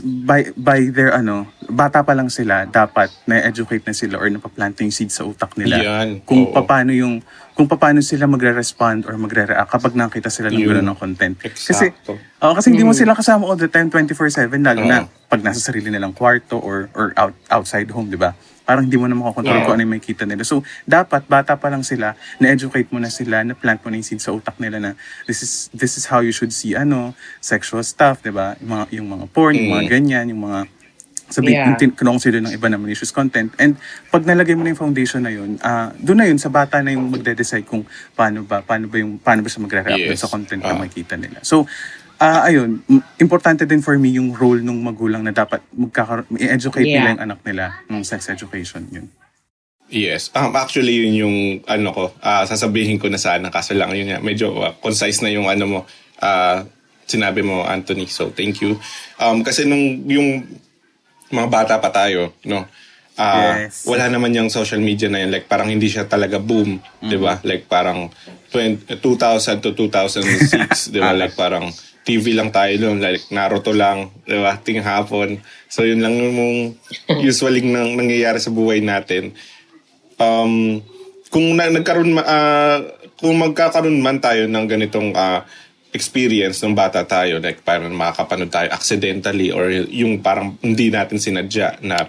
by 0.05 0.53
by 0.53 0.93
their 0.93 1.17
ano, 1.17 1.49
bata 1.65 2.05
pa 2.05 2.13
lang 2.13 2.29
sila, 2.29 2.69
dapat 2.69 3.09
na-educate 3.25 3.89
na 3.89 3.97
sila 3.97 4.21
or 4.21 4.29
napaplant 4.29 4.77
yung 4.79 4.93
seed 4.93 5.09
sa 5.09 5.25
utak 5.25 5.57
nila. 5.57 5.81
Yan, 5.81 6.21
Kung 6.29 6.53
oo. 6.53 6.61
paano 6.61 6.93
yung 6.93 7.25
kung 7.57 7.65
paano 7.67 8.05
sila 8.05 8.29
magre-respond 8.29 9.09
or 9.09 9.17
magre-react 9.17 9.67
kapag 9.67 9.97
nakita 9.97 10.29
sila 10.29 10.53
ng 10.53 10.61
Yun. 10.61 10.69
gano'n 10.79 10.87
ng 10.93 10.99
content. 11.01 11.35
Kasi 11.41 11.91
Eksakto. 11.91 12.21
oh, 12.21 12.53
kasi 12.55 12.71
hindi 12.71 12.85
mo 12.85 12.93
sila 12.93 13.17
kasama 13.17 13.49
all 13.49 13.57
the 13.57 13.67
time 13.67 13.89
24/7 13.89 14.61
lalo 14.61 14.85
Oo. 14.85 14.87
na 14.87 14.99
pag 15.27 15.41
nasa 15.41 15.59
sarili 15.59 15.89
nilang 15.89 16.13
kwarto 16.13 16.61
or 16.61 16.93
or 16.93 17.17
out, 17.17 17.33
outside 17.49 17.89
home, 17.89 18.13
'di 18.13 18.21
ba? 18.21 18.37
Parang 18.69 18.85
hindi 18.85 19.01
mo 19.01 19.09
na 19.09 19.17
makakontrol 19.17 19.57
Oo. 19.57 19.65
kung 19.65 19.75
ano 19.81 19.89
yung 19.89 19.97
makikita 19.97 20.29
nila. 20.29 20.45
So, 20.45 20.61
dapat 20.85 21.25
bata 21.25 21.57
pa 21.57 21.73
lang 21.73 21.81
sila, 21.81 22.13
na-educate 22.37 22.93
mo 22.93 23.01
na 23.01 23.09
sila, 23.09 23.41
na-plant 23.41 23.81
mo 23.81 23.89
na 23.89 23.97
yung 23.97 24.05
seed 24.05 24.21
sa 24.21 24.37
utak 24.37 24.61
nila 24.61 24.77
na 24.77 24.91
this 25.25 25.41
is 25.41 25.73
this 25.73 25.97
is 25.97 26.05
how 26.05 26.21
you 26.21 26.37
should 26.37 26.53
see 26.53 26.77
ano, 26.77 27.17
sexual 27.41 27.81
stuff, 27.81 28.21
'di 28.21 28.29
ba? 28.29 28.61
Yung 28.61 28.69
mga 28.69 28.85
yung 28.93 29.09
mga 29.09 29.25
porn, 29.33 29.57
yung 29.57 29.73
mga 29.73 29.85
Mm. 29.89 29.93
ganyan, 29.97 30.25
yung 30.37 30.45
mga 30.45 30.61
sabi 31.29 31.53
Yeah. 31.53 31.77
kinonsider 31.77 32.41
ng 32.41 32.57
iba 32.57 32.69
na 32.69 32.77
malicious 32.77 33.13
content. 33.13 33.53
And 33.57 33.77
pag 34.09 34.25
nalagay 34.25 34.57
mo 34.57 34.65
na 34.65 34.73
yung 34.73 34.81
foundation 34.81 35.21
na 35.21 35.29
yun, 35.29 35.57
ah 35.61 35.93
doon 35.97 36.19
na 36.21 36.27
yun, 36.29 36.37
sa 36.37 36.49
bata 36.49 36.81
na 36.81 36.93
yung 36.93 37.09
magde-decide 37.09 37.65
kung 37.65 37.85
paano 38.13 38.45
ba, 38.45 38.61
paano 38.61 38.89
ba 38.89 38.97
yung, 38.97 39.17
paano 39.17 39.41
ba 39.41 39.49
siya 39.49 39.61
magre-react 39.61 40.09
Yes. 40.09 40.25
sa 40.25 40.29
content 40.29 40.61
Ah. 40.61 40.73
na 40.73 40.85
makikita 40.85 41.17
nila. 41.17 41.41
So, 41.45 41.69
ah 42.19 42.45
ayun, 42.45 42.83
importante 43.17 43.63
din 43.63 43.79
for 43.79 43.95
me 43.95 44.11
yung 44.11 44.35
role 44.35 44.59
ng 44.59 44.79
magulang 44.79 45.23
na 45.23 45.31
dapat 45.31 45.63
magkakaroon, 45.71 46.27
i-educate 46.37 46.83
Yeah. 46.83 47.01
nila 47.01 47.11
yung 47.15 47.23
anak 47.25 47.41
nila 47.43 47.65
ng 47.87 48.03
sex 48.03 48.27
education 48.29 48.87
yun. 48.91 49.07
Yes. 49.89 50.29
Um, 50.37 50.53
actually, 50.53 51.01
yun 51.01 51.15
yung 51.17 51.37
ano 51.65 51.89
ko. 51.91 52.05
ah, 52.21 52.45
sasabihin 52.45 53.01
ko 53.01 53.09
na 53.09 53.17
sana. 53.17 53.49
Kaso 53.49 53.73
lang, 53.73 53.89
yun 53.97 54.13
nga. 54.13 54.21
Medyo 54.21 54.53
ah, 54.61 54.77
concise 54.77 55.25
na 55.25 55.33
yung 55.33 55.49
ano 55.49 55.65
mo. 55.65 55.81
ah, 56.21 56.69
sinabi 57.09 57.41
mo, 57.41 57.65
Anthony. 57.65 58.05
So, 58.05 58.29
thank 58.29 58.61
you. 58.61 58.77
Um, 59.17 59.41
kasi 59.41 59.65
nung 59.65 60.05
yung 60.05 60.45
mga 61.31 61.49
bata 61.49 61.75
pa 61.81 61.89
tayo, 61.89 62.37
no? 62.45 62.69
ah, 63.17 63.65
Yes. 63.65 63.89
Wala 63.89 64.13
naman 64.13 64.37
yung 64.37 64.53
social 64.53 64.77
media 64.79 65.09
na 65.09 65.25
yun. 65.25 65.33
Like, 65.33 65.49
parang 65.49 65.73
hindi 65.73 65.89
siya 65.89 66.05
talaga 66.05 66.37
boom. 66.37 66.77
di 67.01 67.17
ba? 67.17 67.41
Like, 67.41 67.65
parang 67.65 68.13
20, 68.51 69.01
2000 69.01 69.65
to 69.65 69.71
2006. 69.77 70.95
di 70.95 71.01
ba? 71.01 71.13
Like, 71.21 71.37
parang 71.37 71.69
TV 72.05 72.33
lang 72.33 72.49
tayo 72.49 72.73
doon. 72.81 73.01
Like, 73.01 73.29
Naruto 73.33 73.77
lang. 73.77 74.13
Di 74.25 74.37
ba? 74.39 74.57
Ting 74.61 74.81
hapon. 74.81 75.41
So, 75.69 75.85
yun 75.85 76.01
lang 76.01 76.17
yung 76.17 76.75
usually 77.21 77.61
nang, 77.65 77.97
nangyayari 77.97 78.41
sa 78.41 78.49
buhay 78.53 78.81
natin 78.81 79.37
um, 80.19 80.83
kung 81.31 81.55
na, 81.55 81.71
nagkaroon 81.71 82.13
ma- 82.13 82.29
ah, 82.29 82.79
kung 83.19 83.39
magkakaroon 83.39 84.03
man 84.03 84.19
tayo 84.19 84.51
ng 84.51 84.67
ganitong 84.67 85.15
ah, 85.15 85.47
experience 85.89 86.61
ng 86.61 86.77
bata 86.77 87.01
tayo 87.09 87.41
like 87.41 87.65
parang 87.65 87.89
makakapanood 87.97 88.53
tayo 88.53 88.69
accidentally 88.69 89.49
or 89.49 89.73
yung 89.73 90.21
parang 90.21 90.61
hindi 90.61 90.93
natin 90.93 91.17
sinadya 91.17 91.81
na 91.81 92.05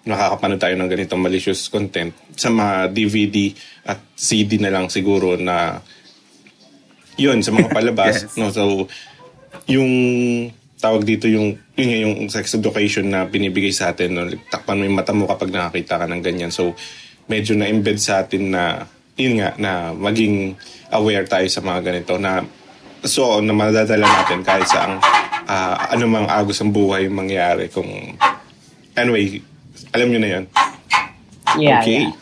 nakakapanood 0.00 0.60
tayo 0.60 0.74
ng 0.80 0.88
ganitong 0.88 1.20
malicious 1.20 1.68
content 1.68 2.16
sa 2.32 2.48
mga 2.48 2.88
DVD 2.88 3.52
at 3.84 4.00
CD 4.16 4.56
na 4.56 4.72
lang 4.72 4.88
siguro 4.88 5.36
na 5.36 5.84
yun 7.20 7.44
sa 7.44 7.52
mga 7.52 7.68
palabas 7.76 8.24
Yes. 8.24 8.36
no? 8.40 8.48
So 8.48 8.88
yung 9.68 9.92
tawag 10.80 11.04
dito 11.04 11.28
yung 11.28 11.60
yun 11.76 11.90
yung 12.08 12.14
sex 12.32 12.56
education 12.56 13.12
na 13.12 13.28
binibigay 13.28 13.72
sa 13.76 13.92
atin 13.92 14.10
no? 14.16 14.24
Takpan 14.48 14.80
mo 14.80 14.84
yung 14.88 14.96
mata 14.96 15.12
mo 15.12 15.28
kapag 15.28 15.52
nakakita 15.52 16.00
ka 16.00 16.06
ng 16.08 16.22
ganyan. 16.24 16.48
So 16.48 16.72
medyo 17.28 17.52
na 17.54 17.68
embed 17.68 18.00
sa 18.00 18.24
atin 18.24 18.56
na 18.56 18.88
yun 19.20 19.36
nga 19.36 19.52
na 19.60 19.92
maging 19.92 20.56
aware 20.96 21.28
tayo 21.28 21.44
sa 21.52 21.60
mga 21.60 21.80
ganito 21.84 22.16
na 22.16 22.40
so 23.04 23.36
na 23.44 23.52
madadala 23.52 24.08
natin 24.08 24.40
kahit 24.40 24.64
sa 24.64 24.88
ang 24.88 24.96
ah, 25.44 25.92
anumang 25.92 26.24
agos 26.24 26.56
ng 26.64 26.72
buhay 26.72 27.04
mangyari 27.12 27.68
kung 27.68 28.16
anyway 28.96 29.40
alam 29.90 30.08
nyo 30.08 30.18
na 30.18 30.30
yun 30.30 30.44
Yeah, 31.58 31.82
okay 31.82 32.06
yeah. 32.06 32.14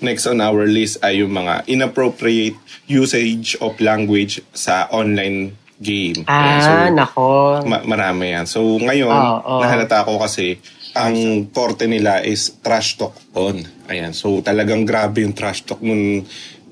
Next 0.00 0.24
on 0.24 0.40
our 0.40 0.64
list 0.64 0.96
ay 1.02 1.20
yung 1.20 1.28
mga 1.30 1.68
inappropriate 1.68 2.56
usage 2.86 3.52
of 3.60 3.76
language 3.78 4.40
sa 4.50 4.88
online 4.88 5.52
game. 5.76 6.24
Ayan, 6.24 6.56
so, 6.58 6.70
Ah, 6.72 6.88
nako. 6.88 7.28
ma- 7.68 7.84
marami 7.84 8.32
yan. 8.32 8.48
So, 8.48 8.80
ngayon, 8.80 9.12
Oo, 9.12 9.36
oo. 9.44 9.60
nahalata 9.60 10.08
ko 10.08 10.16
kasi 10.16 10.56
ang 10.92 11.12
porte 11.52 11.84
nila 11.84 12.24
is 12.24 12.56
trash 12.60 12.96
talk 12.96 13.12
on. 13.32 13.60
Ayan. 13.88 14.16
So, 14.16 14.40
talagang 14.40 14.88
grabe 14.88 15.20
yung 15.20 15.36
trash 15.36 15.68
talk 15.68 15.84
nun. 15.84 16.24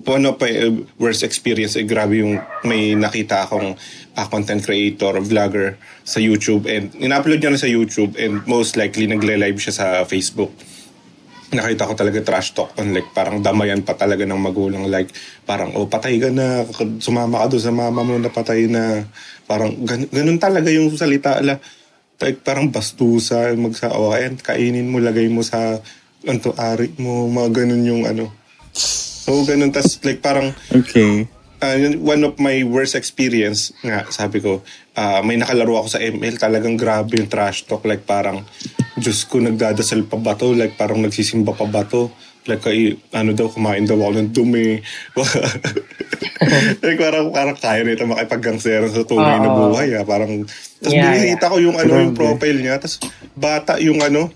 Ano 0.07 0.39
pa, 0.39 0.47
eh, 0.47 0.71
worst 0.95 1.27
experience, 1.27 1.75
eh, 1.75 1.83
grabe 1.83 2.23
yung 2.23 2.39
may 2.63 2.95
nakita 2.95 3.45
akong 3.45 3.75
ah, 4.15 4.27
content 4.31 4.63
creator, 4.63 5.19
vlogger 5.23 5.79
sa 6.07 6.23
YouTube. 6.23 6.67
And 6.71 6.95
in-upload 6.99 7.43
niya 7.43 7.55
na 7.55 7.61
sa 7.61 7.71
YouTube 7.71 8.15
and 8.19 8.43
most 8.47 8.75
likely 8.75 9.11
nagle-live 9.11 9.59
siya 9.59 9.75
sa 9.75 9.87
Facebook. 10.07 10.51
Nakita 11.49 11.89
ko 11.89 11.95
talaga 11.97 12.21
trash 12.21 12.53
talk 12.53 12.77
on 12.77 12.93
like 12.93 13.09
parang 13.17 13.41
damayan 13.41 13.81
pa 13.81 13.97
talaga 13.97 14.29
ng 14.29 14.37
magulang. 14.37 14.85
Like 14.85 15.09
parang 15.49 15.73
oh 15.81 15.89
patay 15.89 16.21
ka 16.21 16.29
na. 16.29 16.69
Sumama 17.01 17.45
ka 17.45 17.57
doon 17.57 17.65
sa 17.65 17.73
mama 17.73 18.05
mo 18.05 18.21
na 18.21 18.29
patay 18.29 18.69
na. 18.69 19.09
Parang 19.49 19.73
gan- 19.81 20.13
ganun 20.13 20.37
talaga 20.37 20.69
yung 20.69 20.93
salita. 20.93 21.41
Ala 21.41 21.57
like 22.21 22.45
parang 22.45 22.69
bastusa 22.69 23.55
magsa 23.55 23.95
oh 23.95 24.11
ayan 24.11 24.35
kainin 24.37 24.91
mo 24.91 24.99
lagay 24.99 25.31
mo 25.33 25.41
sa 25.41 25.81
anto 26.29 26.53
ari 26.53 26.93
mo. 27.01 27.25
Mga 27.33 27.65
ganun 27.65 27.85
yung 27.89 28.05
ano 28.05 28.29
so 29.29 29.45
ganun 29.45 29.69
tas 29.69 30.01
like 30.01 30.25
parang 30.25 30.57
Okay. 30.73 31.29
Ah, 31.59 31.75
yun, 31.75 32.07
one 32.07 32.23
of 32.23 32.39
my 32.39 32.63
worst 32.63 32.95
experience 32.95 33.75
nga, 33.83 34.07
sabi 34.15 34.39
ko, 34.39 34.63
ah, 34.95 35.19
may 35.27 35.35
nakalaro 35.35 35.83
ako 35.83 35.99
sa 35.99 35.99
ML, 35.99 36.39
talagang 36.39 36.79
grabe 36.79 37.19
yung 37.19 37.27
trash 37.27 37.67
talk. 37.67 37.83
Like 37.83 38.07
parang, 38.07 38.47
Diyos 38.95 39.27
ko, 39.27 39.43
nagdadasal 39.43 40.07
pa 40.07 40.23
ba 40.23 40.39
to? 40.39 40.55
Like 40.55 40.79
parang 40.79 41.03
nagsisimba 41.03 41.59
pa 41.59 41.67
ba 41.67 41.83
to? 41.83 42.15
Like, 42.47 42.63
ay, 42.71 42.95
ano 43.11 43.35
daw, 43.35 43.51
kumain 43.51 43.85
daw 43.85 43.99
ako 43.99 44.13
ng 44.23 44.31
dumi. 44.31 44.79
like 46.87 46.97
parang, 47.03 47.35
parang 47.35 47.57
kaya 47.59 47.83
nito 47.83 48.07
makipag-gangstera 48.07 48.87
sa 48.89 49.03
tunay 49.03 49.43
na 49.43 49.51
buhay. 49.51 49.99
Ah. 49.99 50.07
Parang, 50.07 50.47
tapos 50.79 50.95
Yeah, 50.95 51.11
binisita 51.11 51.51
ko 51.51 51.59
yung 51.59 51.77
ano, 51.77 51.93
yung 52.07 52.15
profile 52.15 52.59
niya. 52.63 52.79
Tapos 52.79 53.03
bata 53.35 53.83
yung 53.83 53.99
ano, 53.99 54.31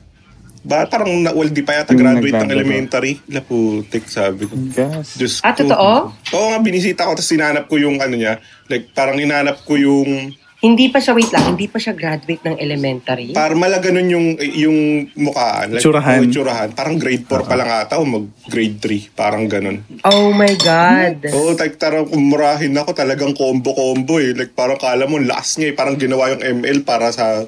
ba, 0.63 0.87
parang 0.87 1.11
na, 1.19 1.31
well, 1.31 1.47
di 1.47 1.61
pa 1.61 1.77
yata 1.77 1.93
graduate 1.93 2.33
ng 2.37 2.51
elementary. 2.51 3.19
Laputik, 3.27 4.07
sabi 4.07 4.47
ko. 4.47 4.55
Yes. 4.55 5.15
Diyos 5.15 5.35
Ah, 5.41 5.51
ko. 5.51 5.61
totoo? 5.61 5.91
Oo 6.33 6.47
nga, 6.49 6.59
binisita 6.59 7.05
ko, 7.05 7.13
tapos 7.13 7.29
sinanap 7.29 7.67
ko 7.67 7.77
yung 7.77 7.99
ano 7.99 8.15
niya. 8.15 8.39
Like, 8.67 8.91
parang 8.91 9.17
hinanap 9.17 9.63
ko 9.63 9.75
yung, 9.75 10.33
Hindi 10.59 10.87
pa 10.87 11.03
siya, 11.03 11.11
wait 11.13 11.27
lang, 11.29 11.59
hindi 11.59 11.67
pa 11.67 11.75
siya 11.77 11.91
graduate 11.91 12.39
ng 12.41 12.55
elementary. 12.57 13.35
parang 13.35 13.59
mala 13.59 13.83
ganun 13.83 14.07
yung, 14.07 14.27
yung 14.39 14.79
mukhaan. 15.13 15.75
Like, 15.75 15.83
Itsurahan. 15.83 16.17
oo, 16.17 16.25
itsurahan. 16.25 16.69
Parang 16.71 16.95
grade 16.97 17.27
4 17.27 17.43
pa 17.43 17.59
lang 17.59 17.67
ata 17.69 17.99
o 17.99 18.07
mag 18.07 18.31
grade 18.47 18.79
3. 18.79 19.11
Parang 19.11 19.51
ganun. 19.51 19.83
oh 20.05 20.31
my 20.31 20.55
God. 20.57 21.27
Oo, 21.29 21.59
like, 21.59 21.75
tarang 21.77 22.07
kumurahin 22.07 22.79
ako, 22.79 22.95
talagang 22.95 23.35
combo-combo 23.35 24.23
eh. 24.23 24.31
Like, 24.33 24.55
parang 24.55 24.79
kala 24.79 25.05
mo, 25.05 25.19
last 25.19 25.59
niya 25.59 25.67
eh. 25.67 25.77
Parang 25.77 25.99
ginawa 25.99 26.31
yung 26.31 26.63
ML 26.63 26.87
para 26.87 27.11
sa, 27.11 27.43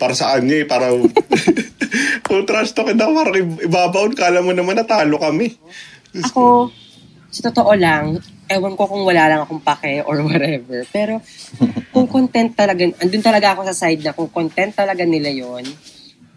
para 0.00 0.16
sa 0.16 0.32
kanya 0.34 0.64
eh. 0.64 0.66
Para, 0.66 0.88
trash 2.48 2.72
talk 2.72 2.88
na, 2.96 3.12
parang 3.12 3.36
ibabaon, 3.60 4.16
kala 4.16 4.40
mo 4.40 4.56
naman 4.56 4.80
natalo 4.80 5.20
kami. 5.20 5.60
Ako, 6.16 6.72
sa 7.28 7.52
totoo 7.52 7.76
lang, 7.76 8.16
ewan 8.50 8.74
ko 8.74 8.88
kung 8.88 9.06
wala 9.06 9.30
lang 9.30 9.40
akong 9.44 9.62
pake 9.62 10.02
or 10.08 10.18
whatever. 10.26 10.82
Pero 10.88 11.20
kung 11.92 12.08
content 12.08 12.56
talaga, 12.56 12.88
andun 12.98 13.22
talaga 13.22 13.54
ako 13.54 13.68
sa 13.68 13.76
side 13.76 14.00
na 14.02 14.16
kung 14.16 14.32
content 14.32 14.72
talaga 14.74 15.04
nila 15.04 15.28
yon 15.28 15.62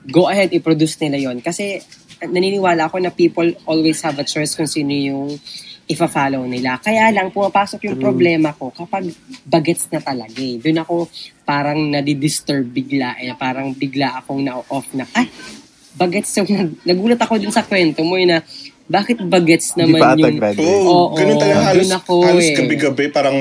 go 0.04 0.28
ahead, 0.28 0.52
i-produce 0.52 1.00
nila 1.00 1.32
yon 1.32 1.40
Kasi 1.40 1.80
naniniwala 2.20 2.92
ako 2.92 3.00
na 3.00 3.12
people 3.12 3.48
always 3.64 4.04
have 4.04 4.20
a 4.20 4.28
choice 4.28 4.54
kung 4.54 4.68
sino 4.68 4.92
yung 4.92 5.32
ifa-follow 5.84 6.48
nila. 6.48 6.80
Kaya 6.80 7.12
lang, 7.12 7.30
pumapasok 7.30 7.92
yung 7.92 7.98
problema 8.00 8.56
ko 8.56 8.72
kapag 8.72 9.12
bagets 9.44 9.92
na 9.92 10.00
talaga 10.00 10.40
eh. 10.40 10.56
Doon 10.60 10.80
ako 10.80 10.96
parang 11.44 11.80
nadidisturb 11.92 12.72
bigla 12.72 13.20
eh. 13.20 13.36
Parang 13.36 13.76
bigla 13.76 14.24
akong 14.24 14.42
na-off 14.44 14.88
na, 14.96 15.04
ay, 15.12 15.28
bagets 15.94 16.32
yung, 16.40 16.80
nagulat 16.88 17.20
ako 17.20 17.38
dun 17.38 17.52
sa 17.54 17.68
kwento 17.68 18.02
mo 18.02 18.16
eh 18.16 18.28
na, 18.28 18.40
bakit 18.84 19.20
bagets 19.24 19.76
Hindi 19.76 19.96
naman 19.96 20.00
ata 20.04 20.20
yung... 20.20 20.38
graduate. 20.40 20.68
Oo, 20.68 20.92
Oo, 20.92 21.16
ganun 21.16 21.38
talaga 21.40 21.62
halos, 21.72 21.92
ako 21.92 22.14
halos 22.28 22.48
eh. 22.48 22.58
gabi-gabi, 22.60 23.06
parang 23.12 23.40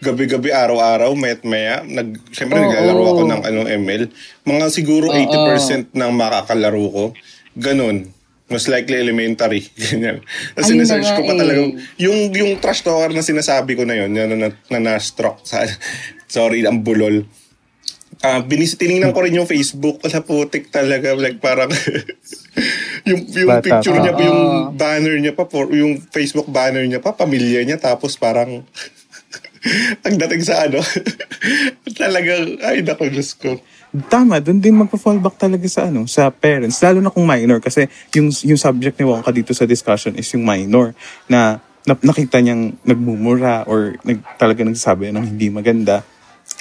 gabi-gabi, 0.00 0.48
araw-araw, 0.50 1.12
mayat 1.12 1.42
maya. 1.44 1.84
Nag, 1.84 2.32
Siyempre, 2.32 2.56
Oo. 2.56 2.64
naglalaro 2.66 3.02
ako 3.04 3.22
ng 3.28 3.42
ano, 3.44 3.60
ML. 3.68 4.02
Mga 4.48 4.66
siguro 4.72 5.06
Oo. 5.12 5.16
80% 5.16 5.92
ng 5.92 6.10
makakalaro 6.16 6.84
ko, 6.88 7.04
ganun. 7.54 8.08
Most 8.50 8.66
likely 8.66 8.98
elementary. 8.98 9.62
Ganyan. 9.78 10.26
Tapos 10.58 10.66
na 10.66 10.70
sinesearch 10.74 11.10
ko 11.14 11.22
pa 11.22 11.32
eh. 11.32 11.38
talaga. 11.38 11.60
Yung, 12.02 12.18
yung 12.34 12.52
trash 12.58 12.82
talker 12.82 13.14
na 13.14 13.22
sinasabi 13.22 13.78
ko 13.78 13.86
na 13.86 13.94
yun, 13.94 14.10
na, 14.10 14.26
na, 14.26 14.50
na, 14.50 14.78
na-stroke 14.82 15.46
sa, 15.46 15.62
sorry, 16.26 16.66
ang 16.66 16.82
bulol. 16.82 17.24
Ah, 18.20 18.44
binis 18.44 18.76
tiningnan 18.76 19.16
ko 19.16 19.24
rin 19.24 19.38
yung 19.38 19.48
Facebook, 19.48 20.02
wala 20.04 20.20
putik 20.20 20.68
talaga, 20.68 21.16
like 21.16 21.40
parang 21.40 21.72
yung 23.08 23.24
yung 23.32 23.48
Bata 23.48 23.64
picture 23.64 23.96
niya, 23.96 24.12
Oo. 24.12 24.20
yung 24.20 24.40
banner 24.76 25.16
niya 25.16 25.32
pa, 25.32 25.48
for, 25.48 25.72
yung 25.72 25.96
Facebook 26.12 26.44
banner 26.52 26.84
niya 26.84 27.00
pa, 27.00 27.16
pamilya 27.16 27.64
niya, 27.64 27.80
tapos 27.80 28.20
parang 28.20 28.60
pagdating 30.04 30.42
sa 30.44 30.68
ano, 30.68 30.84
talagang, 31.96 32.60
ay 32.60 32.84
naku, 32.84 33.08
Diyos 33.08 33.32
ko. 33.40 33.56
Tama, 33.90 34.38
doon 34.38 34.62
din 34.62 34.78
magpa-fallback 34.78 35.34
talaga 35.34 35.66
sa 35.66 35.90
ano, 35.90 36.06
sa 36.06 36.30
parents, 36.30 36.78
lalo 36.78 37.02
na 37.02 37.10
kung 37.10 37.26
minor 37.26 37.58
kasi 37.58 37.90
yung 38.14 38.30
yung 38.46 38.60
subject 38.60 38.94
ni 38.94 39.02
Wongka 39.02 39.34
dito 39.34 39.50
sa 39.50 39.66
discussion 39.66 40.14
is 40.14 40.30
yung 40.30 40.46
minor 40.46 40.94
na, 41.26 41.58
na 41.82 41.98
nakita 41.98 42.38
niyang 42.38 42.78
nagmumura 42.86 43.66
or 43.66 43.98
nag, 44.06 44.22
talaga 44.38 44.62
nagsasabi 44.62 45.10
ng 45.10 45.34
hindi 45.34 45.50
maganda. 45.50 46.06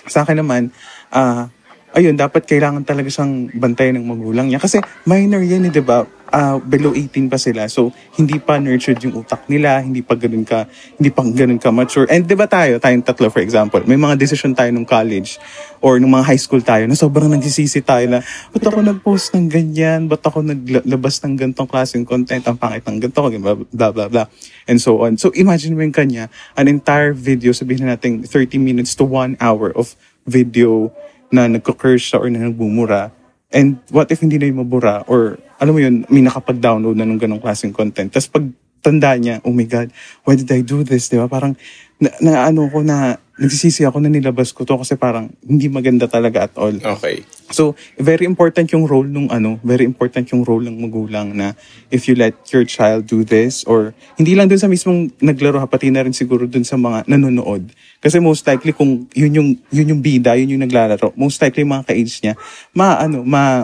Sa 0.10 0.26
akin 0.26 0.42
naman, 0.42 0.74
ah 1.14 1.54
ayun, 1.94 2.14
dapat 2.14 2.46
kailangan 2.46 2.86
talaga 2.86 3.10
siyang 3.10 3.50
bantayan 3.58 3.98
ng 3.98 4.06
magulang 4.06 4.48
niya. 4.50 4.62
Kasi 4.62 4.78
minor 5.10 5.42
yan 5.42 5.66
eh, 5.66 5.74
di 5.74 5.82
ba? 5.82 6.06
Ah, 6.30 6.62
below 6.62 6.94
18 6.94 7.26
pa 7.26 7.42
sila. 7.42 7.66
So, 7.66 7.90
hindi 8.14 8.38
pa 8.38 8.62
nurtured 8.62 9.02
yung 9.02 9.26
utak 9.26 9.50
nila, 9.50 9.82
hindi 9.82 10.06
pa 10.06 10.14
ganun 10.14 10.46
ka, 10.46 10.70
hindi 11.02 11.10
pa 11.10 11.26
ganun 11.26 11.58
ka 11.58 11.74
mature. 11.74 12.06
And 12.06 12.22
di 12.22 12.38
ba 12.38 12.46
tayo, 12.46 12.78
tayong 12.78 13.02
tatlo 13.02 13.34
for 13.34 13.42
example, 13.42 13.82
may 13.90 13.98
mga 13.98 14.14
decision 14.14 14.54
tayo 14.54 14.70
nung 14.70 14.86
college 14.86 15.42
or 15.82 15.98
nung 15.98 16.14
mga 16.14 16.30
high 16.30 16.38
school 16.38 16.62
tayo 16.62 16.86
na 16.86 16.94
sobrang 16.94 17.34
nagsisisi 17.34 17.82
tayo 17.82 18.06
na, 18.06 18.22
ba't 18.54 18.62
ako 18.62 18.78
nag-post 18.86 19.34
ng 19.34 19.50
ganyan? 19.50 20.06
Ba't 20.06 20.22
ako 20.22 20.46
naglabas 20.46 21.18
ng 21.26 21.34
gantong 21.34 21.66
klaseng 21.66 22.06
content? 22.06 22.46
Ang 22.46 22.62
pangit 22.62 22.86
ng 22.86 23.10
ganito, 23.10 23.26
blah, 23.26 23.58
blah, 23.66 23.90
blah, 23.90 24.08
blah. 24.14 24.28
And 24.70 24.78
so 24.78 25.02
on. 25.02 25.18
So, 25.18 25.34
imagine 25.34 25.74
mo 25.74 25.82
yung 25.82 25.98
kanya, 25.98 26.30
an 26.54 26.70
entire 26.70 27.18
video, 27.18 27.58
sabihin 27.58 27.90
na 27.90 27.98
natin 27.98 28.22
30 28.22 28.62
minutes 28.62 28.94
to 28.94 29.02
1 29.02 29.42
hour 29.42 29.74
of 29.74 29.98
video 30.30 30.94
na 31.30 31.50
nagko-curse 31.50 32.14
siya 32.14 32.18
or 32.22 32.30
na 32.30 32.46
nagbumura. 32.46 33.14
And 33.50 33.82
what 33.90 34.14
if 34.14 34.22
hindi 34.22 34.38
na 34.38 34.50
yung 34.50 34.62
mabura? 34.66 35.02
Or, 35.10 35.42
alam 35.58 35.74
mo 35.74 35.82
yun, 35.82 36.06
may 36.10 36.22
nakapag-download 36.22 36.94
na 36.98 37.06
ng 37.06 37.18
ganong 37.18 37.42
klaseng 37.42 37.74
content. 37.74 38.14
Tapos 38.14 38.30
pag 38.30 38.46
tanda 38.80 39.18
niya, 39.18 39.42
oh 39.42 39.54
my 39.54 39.66
God, 39.66 39.90
why 40.24 40.38
did 40.38 40.50
I 40.54 40.62
do 40.62 40.86
this? 40.86 41.10
Di 41.10 41.18
ba? 41.18 41.26
Parang, 41.26 41.58
na, 41.98 42.10
na 42.22 42.32
ano 42.46 42.70
ko 42.70 42.86
na, 42.86 43.18
nagsisisi 43.40 43.88
ako 43.88 44.04
na 44.04 44.12
nilabas 44.12 44.52
ko 44.52 44.68
to 44.68 44.76
kasi 44.76 45.00
parang 45.00 45.32
hindi 45.48 45.72
maganda 45.72 46.12
talaga 46.12 46.52
at 46.52 46.54
all. 46.60 46.76
Okay. 46.76 47.24
So, 47.50 47.74
very 47.96 48.28
important 48.28 48.70
yung 48.76 48.84
role 48.86 49.08
nung 49.08 49.32
ano, 49.32 49.58
very 49.64 49.88
important 49.88 50.28
yung 50.36 50.44
role 50.44 50.68
ng 50.68 50.76
magulang 50.76 51.34
na 51.34 51.56
if 51.90 52.06
you 52.06 52.20
let 52.20 52.36
your 52.52 52.68
child 52.68 53.08
do 53.08 53.24
this 53.24 53.64
or 53.64 53.96
hindi 54.20 54.36
lang 54.36 54.52
dun 54.52 54.60
sa 54.60 54.68
mismong 54.68 55.16
naglaro, 55.24 55.64
pati 55.72 55.88
na 55.88 56.04
rin 56.04 56.14
siguro 56.14 56.46
dun 56.46 56.68
sa 56.68 56.76
mga 56.76 57.08
nanonood. 57.08 57.72
Kasi 58.04 58.20
most 58.20 58.44
likely 58.44 58.76
kung 58.76 59.08
yun 59.16 59.32
yung, 59.34 59.50
yun 59.72 59.98
yung 59.98 60.02
bida, 60.04 60.36
yun 60.36 60.60
yung 60.60 60.64
naglalaro, 60.68 61.16
most 61.16 61.40
likely 61.40 61.64
mga 61.64 61.90
ka-age 61.90 62.20
niya, 62.22 62.36
ma, 62.76 63.00
ano, 63.00 63.24
ma, 63.24 63.64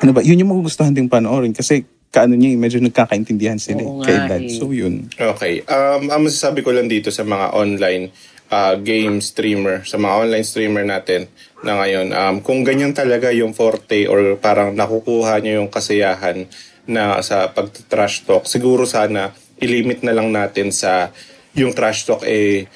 ano 0.00 0.10
ba, 0.10 0.24
yun 0.24 0.40
yung 0.40 0.50
magugustuhan 0.50 0.96
ding 0.96 1.12
panoorin 1.12 1.52
kasi 1.52 1.84
kaano 2.14 2.38
niya, 2.38 2.54
eh, 2.54 2.58
medyo 2.58 2.78
nagkakaintindihan 2.78 3.58
sila 3.58 3.82
Oo 3.82 4.00
eh, 4.00 4.06
kay 4.06 4.16
nga 4.16 4.26
dad. 4.30 4.42
eh. 4.46 4.54
So, 4.54 4.70
yun. 4.70 5.10
Okay. 5.18 5.66
Um, 5.66 6.14
ang 6.14 6.22
masasabi 6.22 6.62
ko 6.62 6.70
lang 6.70 6.86
dito 6.86 7.10
sa 7.10 7.26
mga 7.26 7.50
online 7.58 8.14
uh, 8.52 8.74
game 8.80 9.20
streamer, 9.24 9.86
sa 9.86 9.96
mga 9.96 10.14
online 10.26 10.46
streamer 10.46 10.84
natin 10.84 11.30
na 11.64 11.80
ngayon, 11.80 12.06
um, 12.12 12.36
kung 12.44 12.60
ganyan 12.66 12.92
talaga 12.92 13.32
yung 13.32 13.56
forte 13.56 14.04
or 14.04 14.36
parang 14.36 14.76
nakukuha 14.76 15.40
nyo 15.40 15.64
yung 15.64 15.70
kasiyahan 15.72 16.44
na 16.84 17.24
sa 17.24 17.48
pag-trash 17.48 18.28
talk, 18.28 18.44
siguro 18.44 18.84
sana 18.84 19.32
ilimit 19.62 20.04
na 20.04 20.12
lang 20.12 20.28
natin 20.28 20.68
sa 20.74 21.14
yung 21.54 21.72
trash 21.72 22.04
talk 22.04 22.26
eh 22.26 22.66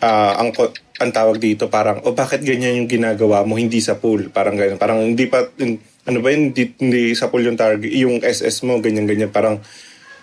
ah, 0.00 0.38
ang 0.38 0.54
ang 0.98 1.10
tawag 1.14 1.38
dito 1.38 1.70
parang 1.70 2.02
oh 2.06 2.14
bakit 2.14 2.42
ganyan 2.42 2.82
yung 2.82 2.90
ginagawa 2.90 3.46
mo? 3.46 3.54
Hindi 3.54 3.78
sa 3.78 3.98
pool. 3.98 4.30
Parang 4.34 4.58
ganyan. 4.58 4.78
Parang 4.78 4.98
hindi 5.02 5.30
pa 5.30 5.46
ano 6.08 6.18
ba 6.18 6.28
yun? 6.34 6.50
Hindi, 6.50 6.74
hindi 6.78 7.02
sa 7.14 7.30
pool 7.30 7.46
yung 7.46 7.58
target 7.58 7.90
yung 7.94 8.22
SS 8.22 8.66
mo 8.66 8.82
ganyan 8.82 9.06
ganyan. 9.06 9.30
Parang 9.30 9.62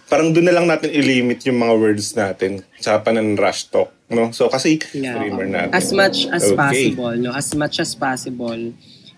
parang 0.06 0.30
doon 0.30 0.46
na 0.46 0.56
lang 0.56 0.70
natin 0.70 0.90
ilimit 0.90 1.42
yung 1.46 1.58
mga 1.58 1.74
words 1.76 2.14
natin 2.14 2.62
sa 2.78 3.02
panan 3.02 3.34
rush 3.34 3.68
talk 3.68 3.90
no 4.06 4.30
so 4.30 4.46
kasi 4.48 4.78
Yeah. 4.94 5.18
streamer 5.18 5.50
natin 5.50 5.74
As 5.74 5.90
much 5.90 6.30
as 6.30 6.46
Okay. 6.46 6.56
possible, 6.56 7.14
no? 7.18 7.34
As 7.34 7.50
much 7.54 7.82
as 7.82 7.98
possible, 7.98 8.74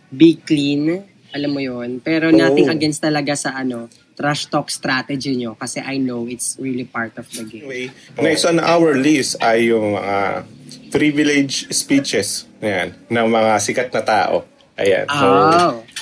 be 0.08 0.40
clean, 0.40 1.04
alam 1.36 1.52
mo 1.52 1.60
yon 1.60 2.00
Pero 2.00 2.32
nothing 2.32 2.72
Oo. 2.72 2.74
against 2.74 3.04
talaga 3.04 3.36
sa 3.36 3.52
ano, 3.52 3.92
trash 4.16 4.48
talk 4.48 4.72
strategy 4.72 5.36
nyo 5.36 5.54
kasi 5.54 5.78
I 5.78 6.00
know 6.00 6.26
it's 6.26 6.56
really 6.58 6.88
part 6.88 7.14
of 7.20 7.28
the 7.30 7.44
game. 7.44 7.68
Anyway, 7.68 7.92
next 8.18 8.48
on 8.48 8.58
our 8.58 8.96
list 8.96 9.38
ay 9.38 9.70
yung 9.70 9.94
mga 9.94 10.48
privilege 10.90 11.68
speeches 11.70 12.48
yan, 12.58 12.96
ng 13.08 13.28
mga 13.28 13.52
sikat 13.60 13.90
na 13.92 14.02
tao. 14.02 14.36
Ayan. 14.74 15.06
So, 15.10 15.28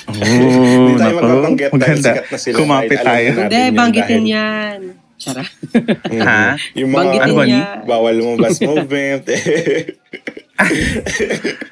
Oh. 0.06 0.14
Hindi 0.14 0.94
tayo 0.96 1.16
nako, 1.16 1.26
dahil 1.50 1.68
maganda. 1.72 2.10
sikat 2.14 2.26
na 2.26 2.38
sila. 2.38 2.56
Kumapit 2.56 2.96
alam 2.96 3.06
tayo. 3.06 3.26
na 3.26 3.32
natin 3.32 3.42
Hindi, 3.42 3.58
yun 3.58 3.74
banggitin 3.74 4.06
dahil- 4.16 4.34
yan. 4.34 4.78
Tsara. 5.16 5.42
Ha? 6.20 6.40
Yung 6.74 6.90
mga 6.90 6.98
Banggitin 7.00 7.24
Ano 7.24 7.34
ba 7.34 7.44
ni? 7.44 7.52
yan. 7.52 7.76
bawal 7.84 8.14
lumabas 8.14 8.56
movement. 8.68 9.24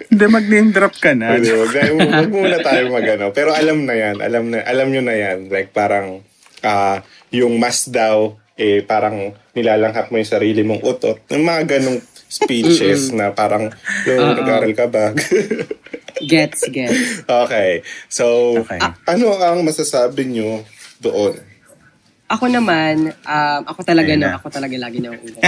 Hindi, 0.07 0.25
mag-name 0.27 0.71
drop 0.71 0.95
ka 0.97 1.13
na. 1.13 1.35
Pwede, 1.35 1.51
wag, 1.53 1.73
na- 1.73 2.21
wag 2.21 2.31
muna 2.31 2.59
tayo 2.61 2.83
magano. 2.89 3.25
Pero 3.31 3.51
alam 3.51 3.83
na 3.83 3.95
yan. 3.95 4.17
Alam 4.19 4.45
na 4.49 4.63
alam 4.63 4.89
nyo 4.89 5.03
na 5.03 5.15
yan. 5.15 5.39
Like 5.49 5.71
parang 5.71 6.23
ah, 6.61 7.01
yung 7.31 7.57
mas 7.57 7.87
daw, 7.87 8.33
eh 8.55 8.81
parang 8.81 9.35
nilalanghap 9.53 10.09
mo 10.09 10.17
yung 10.17 10.29
sarili 10.31 10.63
mong 10.63 10.83
utot. 10.83 11.21
Yung 11.29 11.45
mga 11.45 11.63
ganong 11.69 12.01
speeches 12.27 13.11
na 13.11 13.31
parang, 13.31 13.71
yo, 14.05 14.13
Oo. 14.15 14.35
nag-aral 14.35 14.73
ka 14.73 14.87
ba? 14.87 15.13
Gets, 16.25 16.71
gets. 16.71 17.27
okay. 17.27 17.83
So, 18.07 18.57
Okay. 18.63 18.79
ano 19.05 19.35
ang 19.37 19.61
masasabi 19.61 20.31
nyo 20.31 20.63
doon? 20.99 21.37
Ako 22.31 22.49
naman, 22.49 23.13
um, 23.21 23.61
ako 23.69 23.85
talaga 23.85 24.15
Ayun 24.15 24.23
na. 24.25 24.39
ako 24.39 24.47
talaga 24.49 24.77
lagi 24.79 24.99
na 25.03 25.13
ulo. 25.13 25.39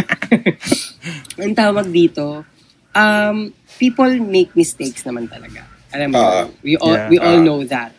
Ang 1.41 1.55
tawag 1.57 1.89
dito, 1.89 2.45
um, 2.93 3.37
people 3.79 4.11
make 4.21 4.53
mistakes 4.53 5.01
naman 5.03 5.25
talaga. 5.27 5.65
Alam 5.95 6.13
mo, 6.13 6.21
Ah. 6.21 6.45
we 6.61 6.77
all 6.77 6.93
Yeah. 6.93 7.09
we 7.09 7.17
all 7.17 7.41
Ah. 7.41 7.47
know 7.47 7.61
that. 7.65 7.95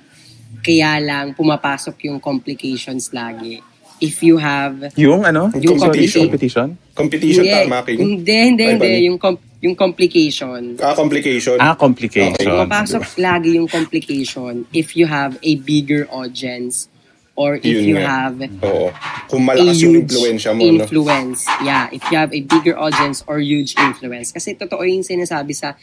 Kaya 0.61 0.99
lang 0.99 1.33
pumapasok 1.33 1.95
yung 2.05 2.19
complications 2.19 3.09
lagi. 3.09 3.63
If 3.97 4.21
you 4.21 4.37
have 4.37 4.93
Yung 4.93 5.25
ano? 5.25 5.49
Yung 5.57 5.81
Sorry, 5.81 6.05
competition. 6.05 6.21
competition? 6.29 6.67
Competition 6.93 7.43
hindi, 7.43 7.57
tama, 7.65 7.77
King? 7.81 7.97
hindi, 7.97 8.35
hindi, 8.45 8.63
Ay, 8.63 8.69
hindi, 8.77 8.87
bali. 8.93 9.05
yung 9.09 9.17
com- 9.17 9.41
yung 9.57 9.73
complication. 9.73 10.77
Ah, 10.77 10.93
complication. 10.93 11.57
Ah, 11.57 11.73
complication. 11.73 12.45
Pumapasok 12.45 13.17
lagi 13.17 13.57
yung 13.57 13.65
complication 13.65 14.69
if 14.69 14.93
you 14.93 15.09
have 15.09 15.33
a 15.41 15.57
bigger 15.57 16.05
audience 16.13 16.85
or 17.33 17.57
if 17.57 17.65
Yun 17.65 17.85
you 17.85 17.97
nga. 17.97 18.05
have 18.05 18.37
Oo. 18.61 18.93
Kung 19.25 19.45
a 19.45 19.53
malakas 19.53 19.81
yung 19.81 19.97
huge 19.97 20.13
influensya 20.13 20.49
mo, 20.53 20.61
no? 20.61 20.65
influence. 20.77 21.45
Yeah, 21.61 21.89
if 21.89 22.05
you 22.09 22.17
have 22.17 22.29
a 22.29 22.41
bigger 22.41 22.77
audience 22.77 23.25
or 23.25 23.41
huge 23.41 23.73
influence. 23.77 24.29
Kasi 24.29 24.53
totoo 24.53 24.85
yung 24.85 25.01
sinasabi 25.01 25.57
sa 25.57 25.73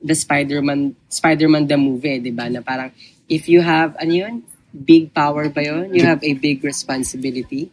the 0.00 0.16
Spider-Man, 0.16 0.96
Spider-Man 1.08 1.68
the 1.68 1.76
movie, 1.76 2.20
di 2.20 2.32
ba? 2.32 2.48
Na 2.48 2.64
parang, 2.64 2.88
if 3.28 3.48
you 3.48 3.60
have, 3.60 3.92
ano 4.00 4.12
yun? 4.12 4.34
Big 4.70 5.10
power 5.10 5.50
ba 5.50 5.62
yun? 5.66 5.90
You 5.94 6.06
have 6.06 6.22
a 6.22 6.32
big 6.34 6.62
responsibility. 6.62 7.70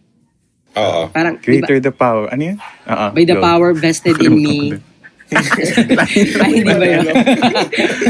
Oo. 0.78 1.10
Parang? 1.10 1.38
Greater 1.42 1.82
the 1.82 1.94
power. 1.94 2.30
Ano 2.30 2.54
yun? 2.54 2.58
Oo, 2.90 3.06
By 3.14 3.24
the 3.26 3.38
go. 3.38 3.42
power 3.42 3.70
vested 3.74 4.18
in 4.22 4.34
me. 4.38 4.58
Ay, 5.28 6.64
hindi 6.64 6.72
ba 6.72 6.88
yun? 6.88 7.06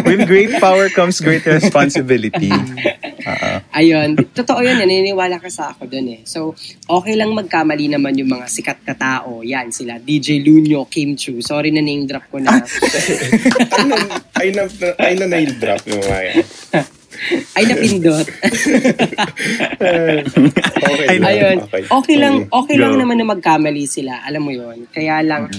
With 0.06 0.30
great 0.30 0.54
power 0.62 0.86
comes 0.93 1.17
great 1.17 1.41
responsibility. 1.50 2.54
Oo. 2.54 3.52
Ayun. 3.73 4.21
Totoo 4.38 4.62
yun. 4.62 4.78
Naniniwala 4.78 5.41
ka 5.41 5.50
sa 5.50 5.73
ako 5.73 5.89
dun 5.89 6.13
eh. 6.13 6.21
So, 6.30 6.54
okay 6.86 7.17
lang 7.17 7.34
magkamali 7.34 7.89
naman 7.89 8.13
yung 8.21 8.30
mga 8.38 8.45
sikat 8.45 8.86
na 8.86 8.93
tao. 8.93 9.41
Yan, 9.41 9.73
sila. 9.73 9.97
DJ 9.97 10.45
Lunyo, 10.45 10.86
Kim 10.86 11.17
Chu. 11.17 11.41
Sorry 11.41 11.73
na 11.73 11.82
name 11.82 12.06
drop 12.06 12.30
ko 12.30 12.38
na. 12.38 12.54
ay, 13.73 13.84
na, 13.89 13.97
ay, 14.38 14.50
na, 14.54 14.63
ay 15.02 15.13
na 15.17 15.26
nail 15.26 15.52
drop 15.58 15.82
yung 15.89 16.02
mga 16.06 16.21
yan. 16.21 16.45
Ay, 17.56 17.63
napindot. 17.65 18.27
Okay. 20.88 21.08
Ay, 21.08 21.17
lang. 21.19 21.27
Ayun. 21.27 21.58
Okay. 21.67 21.82
Okay 21.88 22.15
lang, 22.17 22.36
okay 22.49 22.75
lang 22.77 22.93
Go. 22.95 22.99
naman 23.01 23.17
na 23.19 23.27
magkamali 23.27 23.86
sila. 23.86 24.23
Alam 24.23 24.41
mo 24.47 24.51
yon 24.53 24.88
Kaya 24.89 25.21
lang, 25.25 25.49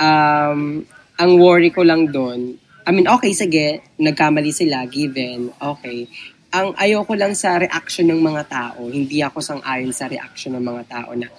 um, 0.00 0.82
ang 1.18 1.30
worry 1.38 1.70
ko 1.70 1.82
lang 1.84 2.10
doon, 2.10 2.56
I 2.82 2.90
mean, 2.90 3.06
okay, 3.06 3.30
sige, 3.30 3.94
nagkamali 4.02 4.50
sila, 4.50 4.82
given, 4.90 5.54
okay. 5.62 6.10
Ang 6.50 6.74
ayoko 6.74 7.14
lang 7.14 7.32
sa 7.32 7.56
reaction 7.56 8.10
ng 8.10 8.18
mga 8.18 8.42
tao, 8.50 8.90
hindi 8.90 9.22
ako 9.22 9.38
sang-ayon 9.38 9.94
sa 9.94 10.10
reaction 10.10 10.58
ng 10.58 10.64
mga 10.66 10.82
tao 10.90 11.14
na 11.14 11.30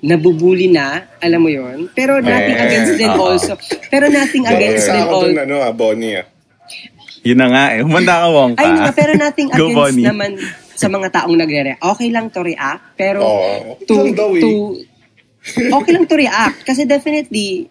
nabubuli 0.00 0.72
na, 0.72 1.04
alam 1.20 1.44
mo 1.44 1.52
yon 1.52 1.92
Pero 1.92 2.24
nothing 2.24 2.56
Eh, 2.56 2.64
against 2.64 2.94
them 2.96 3.12
oo. 3.20 3.36
also. 3.36 3.52
Pero 3.92 4.08
nothing 4.08 4.48
against 4.48 4.88
them 4.88 5.04
ako 5.04 5.12
all. 5.12 5.28
dun, 5.28 5.38
ano, 5.44 5.56
ah, 5.60 5.72
Bonnie, 5.76 6.16
ah. 6.16 6.24
Yun 7.20 7.36
na 7.36 7.48
nga 7.48 7.64
eh. 7.72 7.80
Humanda 7.80 8.14
ka, 8.18 8.28
Wongka. 8.28 8.60
Ay, 8.60 8.70
nga, 8.72 8.90
pero 8.90 9.12
nothing 9.14 9.48
against 9.54 9.76
Bonnie. 9.76 10.04
naman 10.04 10.30
sa 10.72 10.88
mga 10.88 11.08
taong 11.12 11.36
nagre-react. 11.36 11.82
Okay 11.86 12.08
lang 12.08 12.26
to 12.28 12.40
react, 12.40 12.96
pero 12.96 13.20
Oo. 13.20 13.76
to, 13.84 13.94
Lang 13.94 14.12
daw 14.16 14.30
eh. 14.32 14.42
to, 14.42 14.50
okay 15.70 15.92
lang 15.92 16.04
to 16.04 16.16
react. 16.16 16.64
Kasi 16.64 16.84
definitely, 16.84 17.68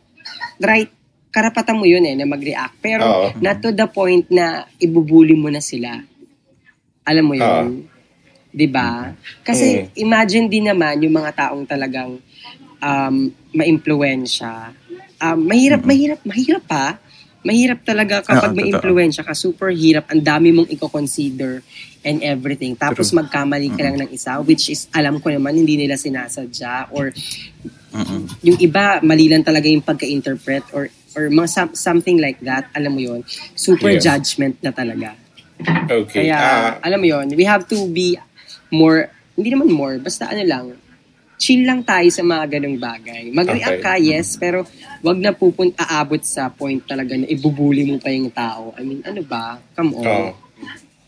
right, 0.59 0.89
karapatan 1.29 1.77
mo 1.77 1.85
yun 1.85 2.05
eh, 2.05 2.13
na 2.13 2.25
mag-react. 2.25 2.77
Pero 2.77 3.01
Oo. 3.01 3.27
not 3.39 3.57
to 3.59 3.69
the 3.69 3.85
point 3.85 4.29
na 4.29 4.45
ibubuli 4.77 5.33
mo 5.33 5.49
na 5.49 5.59
sila. 5.59 5.97
Alam 7.01 7.25
mo 7.25 7.33
yun? 7.33 7.89
'Di 8.49 8.65
ba? 8.65 9.13
Kasi 9.41 9.65
Mm. 9.79 9.85
imagine 9.99 10.45
din 10.45 10.65
naman 10.65 10.97
yung 10.99 11.13
mga 11.15 11.33
taong 11.35 11.65
talagang 11.65 12.17
um, 12.79 13.15
ma-impluensya. 13.51 14.73
Um, 15.17 15.37
mahirap, 15.43 15.81
mahirap, 15.83 16.21
mahirap 16.23 16.63
pa. 16.63 16.97
Mahirap 17.39 17.87
talaga 17.87 18.19
kapag 18.19 18.51
Oo, 18.51 18.55
may 18.55 18.67
totoo. 18.67 18.83
impluensya 18.83 19.23
ka. 19.23 19.31
Super 19.31 19.71
hirap. 19.71 20.11
Ang 20.11 20.19
dami 20.19 20.51
mong 20.51 20.67
i-consider 20.69 21.63
and 22.01 22.19
everything. 22.19 22.75
Tapos 22.75 23.09
True. 23.09 23.23
magkamali 23.23 23.71
ka 23.71 23.81
lang 23.81 23.95
ng 23.97 24.09
isa, 24.11 24.39
which 24.39 24.67
is, 24.67 24.91
alam 24.91 25.19
ko 25.19 25.31
naman, 25.31 25.55
hindi 25.55 25.75
nila 25.75 25.95
sinasadya. 25.95 26.91
Or 26.91 27.15
Mm-mm. 27.95 28.27
yung 28.43 28.59
iba, 28.59 28.99
mali 29.01 29.31
lang 29.31 29.41
talaga 29.41 29.65
yung 29.65 29.81
pagka-interpret 29.81 30.67
or 30.71 30.87
or 31.17 31.25
mga 31.25 31.49
some- 31.49 31.73
something 31.73 32.21
like 32.21 32.37
that. 32.39 32.69
Alam 32.71 32.93
mo 32.93 33.01
yon 33.01 33.25
Super 33.51 33.97
Yes. 33.97 34.05
judgment 34.05 34.61
na 34.61 34.69
talaga. 34.69 35.17
Okay. 35.89 36.29
Kaya, 36.29 36.37
Ah, 36.37 36.71
alam 36.85 37.01
mo 37.01 37.07
yon 37.07 37.25
we 37.33 37.43
have 37.43 37.65
to 37.65 37.89
be 37.89 38.13
more, 38.69 39.09
hindi 39.33 39.49
naman 39.49 39.67
more, 39.67 39.97
basta 39.97 40.29
ano 40.29 40.43
lang, 40.45 40.65
chill 41.39 41.63
lang 41.63 41.87
tayo 41.87 42.11
sa 42.11 42.19
mga 42.19 42.59
ganong 42.59 42.75
bagay. 42.75 43.31
Mag-react 43.31 43.79
Okay. 43.79 43.85
ka, 43.87 43.93
yes, 43.95 44.35
pero 44.35 44.67
wag 44.99 45.17
na 45.17 45.31
pupun 45.31 45.71
aabot 45.79 46.19
sa 46.19 46.51
point 46.51 46.83
talaga 46.83 47.15
na 47.15 47.25
ibubuli 47.31 47.87
mo 47.87 47.95
pa 47.95 48.11
yung 48.11 48.27
tao. 48.27 48.75
I 48.75 48.83
mean, 48.83 48.99
ano 49.07 49.23
ba? 49.23 49.55
Come 49.71 49.95
on. 49.95 50.03
Oo. 50.03 50.29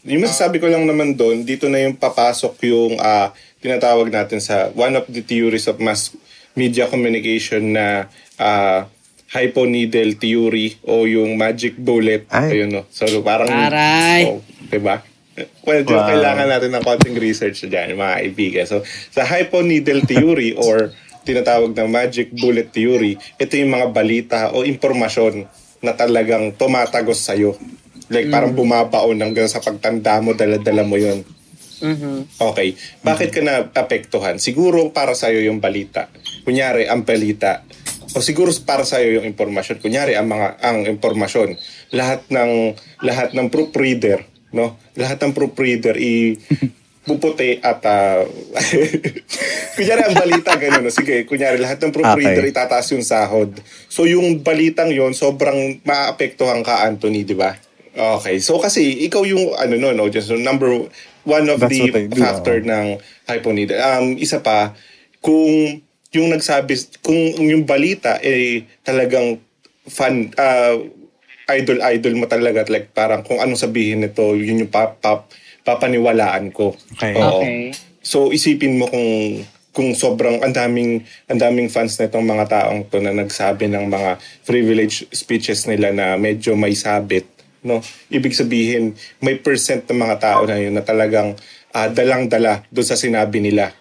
Yung 0.08 0.24
masasabi 0.24 0.58
ko 0.58 0.72
lang 0.72 0.88
naman 0.88 1.14
doon, 1.14 1.44
dito 1.44 1.68
na 1.68 1.84
yung 1.84 2.00
papasok 2.00 2.58
yung 2.64 2.98
ah, 2.98 3.36
tinatawag 3.60 4.10
natin 4.10 4.40
sa 4.42 4.72
one 4.74 4.96
of 4.98 5.06
the 5.12 5.22
theories 5.22 5.68
of 5.68 5.78
mass 5.78 6.16
media 6.56 6.88
communication 6.88 7.76
na 7.76 8.08
ah, 8.40 8.88
hyponeedle 9.32 10.16
theory 10.20 10.80
o 10.88 11.08
yung 11.08 11.36
magic 11.36 11.76
bullet. 11.76 12.28
Ay. 12.32 12.60
Ayun, 12.64 12.70
no? 12.72 12.84
So, 12.92 13.08
parang... 13.24 13.48
Aray. 13.48 14.28
Oh, 14.28 14.40
diba? 14.68 15.04
Well, 15.64 15.88
Wow. 15.88 16.12
kailangan 16.12 16.48
natin 16.52 16.72
ng 16.76 16.84
konting 16.84 17.16
research 17.16 17.64
dyan, 17.64 17.96
mga 17.96 18.16
kaibigan. 18.20 18.66
So, 18.68 18.84
sa 19.10 19.24
hyponeedle 19.24 20.04
theory 20.04 20.52
or 20.60 20.92
tinatawag 21.24 21.72
na 21.72 21.88
magic 21.88 22.34
bullet 22.36 22.74
theory, 22.74 23.16
ito 23.38 23.54
yung 23.56 23.72
mga 23.72 23.88
balita 23.94 24.40
o 24.52 24.68
impormasyon 24.68 25.48
na 25.80 25.96
talagang 25.96 26.52
tumatagos 26.54 27.24
sa'yo. 27.24 27.56
Like, 28.12 28.28
parang 28.28 28.52
bumabaon 28.52 29.16
hanggang 29.24 29.48
sa 29.48 29.64
pagtanda 29.64 30.20
mo, 30.20 30.36
dala-dala 30.36 30.84
mo 30.84 31.00
yun. 31.00 31.24
Mhm. 31.82 32.38
Okay. 32.38 32.76
Bakit 33.02 33.30
ka 33.32 33.42
na-apektuhan? 33.42 34.38
Siguro 34.38 34.92
para 34.92 35.16
sa'yo 35.16 35.42
yung 35.42 35.58
balita. 35.58 36.12
Kunyari, 36.46 36.86
ang 36.86 37.02
balita. 37.02 37.66
O 38.14 38.20
siguro 38.20 38.52
para 38.62 38.84
sa'yo 38.84 39.18
yung 39.18 39.26
impormasyon. 39.26 39.80
Kunyari, 39.80 40.14
ang 40.14 40.28
mga 40.28 40.60
ang 40.60 40.84
impormasyon. 40.86 41.56
Lahat 41.96 42.22
ng 42.28 42.76
lahat 43.02 43.32
ng 43.34 43.48
proofreader, 43.50 44.28
no? 44.56 44.78
Lahat 44.96 45.18
ng 45.20 45.34
proofreader 45.36 45.96
i 46.00 46.38
puputi 47.02 47.58
at 47.58 47.82
ah, 47.90 48.22
kunyari 49.76 50.02
ang 50.06 50.14
balita 50.14 50.54
ganun 50.54 50.86
no? 50.86 50.94
sige 50.94 51.26
kunyari 51.26 51.58
lahat 51.58 51.82
ng 51.82 51.90
proofreader 51.90 52.46
Okay. 52.46 52.54
itataas 52.54 52.94
yung 52.94 53.02
sahod 53.02 53.58
so 53.90 54.06
yung 54.06 54.46
balitang 54.46 54.94
yon 54.94 55.18
sobrang 55.18 55.82
maapektuhan 55.82 56.62
ka 56.62 56.86
Anthony 56.86 57.26
di 57.26 57.34
ba 57.34 57.58
okay 57.98 58.38
so 58.38 58.62
kasi 58.62 59.02
ikaw 59.10 59.26
yung 59.26 59.58
ano 59.58 59.82
no 59.82 59.98
no 59.98 60.14
just 60.14 60.30
number 60.30 60.86
one 61.24 61.50
of 61.50 61.62
That's 61.62 61.78
the 61.78 62.08
do, 62.10 62.18
factor 62.18 62.58
oo. 62.62 62.66
ng 62.66 62.88
hyponeedle. 63.30 63.78
Um, 63.78 64.18
isa 64.18 64.42
pa, 64.42 64.74
kung 65.22 65.82
yung 66.12 66.28
nagsabi, 66.34 66.76
kung 67.06 67.18
yung 67.40 67.64
balita 67.64 68.18
eh 68.20 68.66
talagang 68.82 69.40
fan, 69.86 70.34
ah, 70.36 70.76
idol-idol 71.58 72.16
mo 72.16 72.26
talaga, 72.28 72.64
like 72.72 72.96
parang 72.96 73.22
kung 73.22 73.40
anong 73.40 73.60
sabihin 73.60 74.04
nito, 74.04 74.36
yun 74.36 74.66
yung 74.66 74.72
pap, 74.72 75.00
pap, 75.04 75.28
papaniwalaan 75.68 76.50
ko. 76.50 76.74
Okay. 76.98 77.14
Oo. 77.18 77.42
Okay. 77.44 77.76
So 78.02 78.34
isipin 78.34 78.82
mo 78.82 78.90
kung 78.90 79.42
kung 79.72 79.96
sobrang 79.96 80.44
ang 80.44 80.52
daming 80.52 81.08
ang 81.32 81.40
daming 81.40 81.72
fans 81.72 81.96
nitong 81.96 82.28
mga 82.28 82.46
taong 82.52 82.92
to 82.92 83.00
na 83.00 83.16
nagsabi 83.16 83.72
ng 83.72 83.88
mga 83.88 84.20
privilege 84.44 85.08
speeches 85.16 85.64
nila 85.64 85.96
na 85.96 86.20
medyo 86.20 86.60
may 86.60 86.76
sabit 86.76 87.24
no 87.64 87.80
ibig 88.12 88.36
sabihin 88.36 88.98
may 89.24 89.40
percent 89.40 89.88
ng 89.88 89.96
mga 89.96 90.18
tao 90.20 90.42
na 90.44 90.60
yun 90.60 90.76
na 90.76 90.84
talagang 90.84 91.40
ah, 91.72 91.88
dalang-dala 91.88 92.68
doon 92.68 92.88
sa 92.88 93.00
sinabi 93.00 93.40
nila 93.40 93.72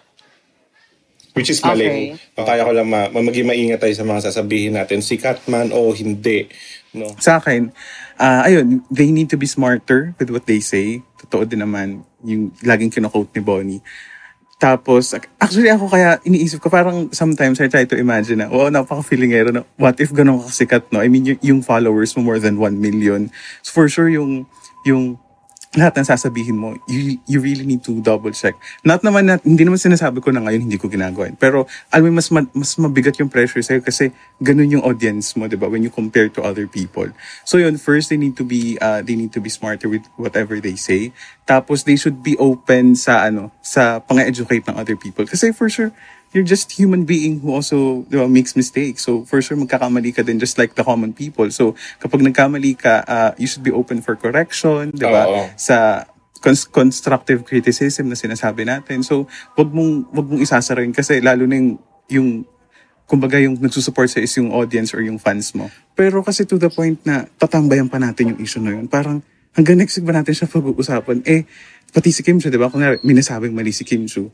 which 1.35 1.51
is 1.51 1.59
mali 1.59 2.15
Okay. 2.31 2.47
kaya 2.47 2.63
ko 2.63 2.71
lang 2.71 2.87
ma, 2.87 3.11
ma- 3.11 3.23
maging 3.27 3.47
maingat 3.51 3.83
tayo 3.83 3.91
sa 3.91 4.07
mga 4.07 4.31
sasabihin 4.31 4.79
natin 4.79 5.03
sikat 5.03 5.43
man 5.51 5.75
o 5.75 5.91
hindi 5.91 6.47
no 6.95 7.07
sa 7.17 7.39
akin, 7.39 7.71
ah 8.19 8.43
ayun, 8.47 8.83
they 8.91 9.09
need 9.09 9.31
to 9.31 9.39
be 9.39 9.47
smarter 9.47 10.13
with 10.19 10.29
what 10.29 10.45
they 10.45 10.59
say. 10.59 11.01
Totoo 11.21 11.47
din 11.47 11.63
naman 11.63 12.03
yung 12.25 12.51
laging 12.61 12.93
kino-quote 12.93 13.31
ni 13.33 13.41
Bonnie. 13.41 13.83
Tapos, 14.61 15.17
actually 15.41 15.73
ako 15.73 15.89
kaya 15.89 16.21
iniisip 16.21 16.61
ko, 16.61 16.69
parang 16.69 17.09
sometimes 17.09 17.57
I 17.57 17.65
try 17.65 17.89
to 17.89 17.97
imagine 17.97 18.45
na, 18.45 18.47
oh, 18.53 18.69
napaka-feelingero 18.69 19.49
na, 19.49 19.65
what 19.73 19.97
if 19.97 20.13
ganun 20.13 20.37
ka 20.37 20.53
kasikat, 20.53 20.85
no? 20.93 21.01
I 21.01 21.09
mean, 21.09 21.25
yung, 21.25 21.41
yung 21.41 21.59
followers 21.65 22.13
mo 22.13 22.21
more 22.21 22.37
than 22.37 22.61
1 22.61 22.77
million. 22.77 23.33
So 23.65 23.73
for 23.73 23.89
sure, 23.89 24.05
yung, 24.05 24.45
yung 24.85 25.17
lahat 25.71 26.03
ng 26.03 26.07
sasabihin 26.11 26.59
mo, 26.59 26.75
you, 26.83 27.15
you 27.23 27.39
really 27.39 27.63
need 27.63 27.79
to 27.79 27.95
double 28.03 28.31
check. 28.35 28.59
Not 28.83 29.07
naman 29.07 29.23
na, 29.23 29.39
hindi 29.39 29.63
naman 29.63 29.79
sinasabi 29.79 30.19
ko 30.19 30.27
na 30.35 30.43
ngayon 30.43 30.67
hindi 30.67 30.75
ko 30.75 30.91
ginagawa. 30.91 31.31
Pero, 31.39 31.63
alam 31.87 32.11
mo, 32.11 32.19
mas, 32.19 32.27
ma- 32.27 32.51
mas 32.51 32.75
mabigat 32.75 33.15
yung 33.23 33.31
pressure 33.31 33.63
sa'yo 33.63 33.79
kasi 33.79 34.11
ganun 34.43 34.67
yung 34.67 34.83
audience 34.83 35.31
mo, 35.39 35.47
di 35.47 35.55
ba? 35.55 35.71
When 35.71 35.79
you 35.79 35.87
compare 35.87 36.27
to 36.27 36.43
other 36.43 36.67
people. 36.67 37.07
So 37.47 37.55
yun, 37.55 37.79
first, 37.79 38.11
they 38.11 38.19
need 38.19 38.35
to 38.35 38.43
be, 38.43 38.75
uh, 38.83 38.99
they 38.99 39.15
need 39.15 39.31
to 39.31 39.39
be 39.39 39.47
smarter 39.47 39.87
with 39.87 40.03
whatever 40.19 40.59
they 40.59 40.75
say. 40.75 41.15
Tapos, 41.47 41.87
they 41.87 41.95
should 41.95 42.19
be 42.19 42.35
open 42.35 42.99
sa, 42.99 43.31
ano, 43.31 43.55
sa 43.63 44.03
pang-educate 44.03 44.67
ng 44.67 44.75
other 44.75 44.99
people. 44.99 45.23
Kasi 45.23 45.55
for 45.55 45.71
sure, 45.71 45.95
you're 46.31 46.47
just 46.47 46.71
human 46.71 47.03
being 47.03 47.39
who 47.43 47.51
also 47.51 48.07
di 48.07 48.15
ba, 48.15 48.27
makes 48.27 48.55
mistakes. 48.55 49.03
So 49.03 49.27
for 49.27 49.43
sure 49.43 49.59
magkakamali 49.59 50.15
ka 50.15 50.23
din 50.23 50.39
just 50.39 50.57
like 50.57 50.75
the 50.75 50.83
common 50.83 51.11
people. 51.11 51.47
So 51.51 51.75
kapag 51.99 52.23
nagkamali 52.23 52.79
ka, 52.79 53.03
uh, 53.07 53.31
you 53.35 53.47
should 53.47 53.63
be 53.63 53.71
open 53.71 53.99
for 53.99 54.15
correction, 54.15 54.95
di 54.95 55.07
ba? 55.07 55.51
Sa 55.59 56.07
cons- 56.39 56.67
constructive 56.67 57.43
criticism 57.43 58.07
na 58.07 58.15
sinasabi 58.15 58.63
natin. 58.63 59.03
So 59.03 59.27
wag 59.59 59.69
mong 59.69 60.09
wag 60.15 60.27
mong 60.31 60.41
isasara 60.41 60.81
yun 60.81 60.95
kasi 60.95 61.19
lalo 61.19 61.43
na 61.43 61.59
yung, 61.59 61.69
yung 62.07 62.29
kumbaga 63.11 63.35
yung 63.43 63.59
nagsusupport 63.59 64.07
sa 64.07 64.23
is 64.23 64.31
yung 64.39 64.55
audience 64.55 64.95
or 64.95 65.03
yung 65.03 65.19
fans 65.19 65.51
mo. 65.51 65.67
Pero 65.99 66.23
kasi 66.23 66.47
to 66.47 66.55
the 66.55 66.71
point 66.71 66.95
na 67.03 67.27
tatambayan 67.35 67.91
pa 67.91 67.99
natin 67.99 68.35
yung 68.35 68.39
issue 68.39 68.63
na 68.63 68.71
yun. 68.79 68.87
Parang 68.87 69.19
hanggang 69.51 69.75
next 69.75 69.99
week 69.99 70.07
ba 70.07 70.15
natin 70.15 70.31
siya 70.31 70.47
pag-uusapan? 70.47 71.27
Eh, 71.27 71.43
pati 71.91 72.15
si 72.15 72.23
Kim 72.23 72.39
Chu, 72.39 72.47
di 72.47 72.55
ba? 72.55 72.71
Kung 72.71 72.79
minasabing 73.03 73.51
mali 73.51 73.75
si 73.75 73.83
Kim 73.83 74.07
Chu, 74.07 74.31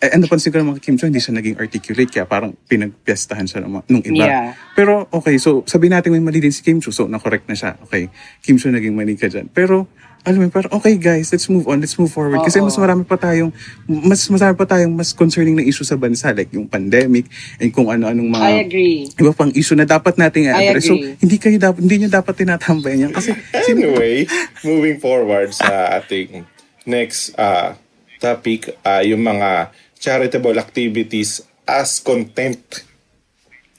eh, 0.00 0.16
ano 0.16 0.24
napansin 0.24 0.48
ko 0.48 0.64
naman 0.64 0.80
kay 0.80 0.88
Kim 0.88 0.96
Cho, 0.96 1.04
hindi 1.04 1.20
siya 1.20 1.36
naging 1.36 1.60
articulate, 1.60 2.08
kaya 2.08 2.24
parang 2.24 2.56
pinagpiestahan 2.64 3.44
siya 3.44 3.60
ng, 3.68 3.84
nung 3.84 4.00
iba. 4.00 4.24
Yeah. 4.24 4.56
Pero, 4.72 5.04
okay, 5.12 5.36
so 5.36 5.60
sabi 5.68 5.92
natin 5.92 6.16
may 6.16 6.24
mali 6.24 6.40
din 6.40 6.48
si 6.48 6.64
Kim 6.64 6.80
Cho, 6.80 6.88
so 6.88 7.04
na-correct 7.04 7.44
na 7.52 7.52
siya. 7.52 7.76
Okay, 7.84 8.08
Kim 8.40 8.56
Cho 8.56 8.72
naging 8.72 8.96
mali 8.96 9.12
ka 9.20 9.28
dyan. 9.28 9.52
Pero, 9.52 9.84
alam 10.24 10.40
mo, 10.40 10.48
parang, 10.52 10.72
okay 10.76 10.96
guys, 10.96 11.32
let's 11.32 11.48
move 11.52 11.68
on, 11.68 11.84
let's 11.84 11.96
move 12.00 12.08
forward. 12.08 12.40
Kasi 12.44 12.60
Oo. 12.60 12.68
mas 12.68 12.76
marami 12.80 13.04
pa 13.04 13.20
tayong, 13.20 13.52
mas 13.88 14.24
marami 14.32 14.56
pa 14.56 14.64
tayong 14.68 14.92
mas 14.92 15.12
concerning 15.12 15.56
na 15.56 15.64
issue 15.64 15.84
sa 15.84 16.00
bansa, 16.00 16.32
like 16.32 16.52
yung 16.52 16.64
pandemic, 16.64 17.28
and 17.60 17.68
kung 17.72 17.92
ano-anong 17.92 18.28
mga... 18.28 18.44
I 18.44 18.52
agree. 18.64 19.04
Iba 19.20 19.32
pang 19.36 19.52
issue 19.52 19.76
na 19.76 19.84
dapat 19.84 20.16
nating 20.16 20.48
I 20.48 20.72
i-address. 20.72 20.88
So, 20.88 20.96
hindi 20.96 21.36
kayo 21.36 21.56
dapat, 21.60 21.80
hindi 21.84 22.04
nyo 22.04 22.08
dapat 22.08 22.34
tinatambayan 22.40 23.08
yan. 23.08 23.12
Kasi, 23.12 23.36
Anyway, 23.72 24.24
moving 24.64 24.96
forward 24.96 25.52
sa 25.52 26.00
ating 26.00 26.48
next 26.88 27.36
uh, 27.36 27.76
topic, 28.20 28.76
uh, 28.84 29.00
yung 29.00 29.24
mga 29.24 29.72
charitable 30.00 30.56
activities 30.56 31.44
as 31.68 32.00
content 32.00 32.58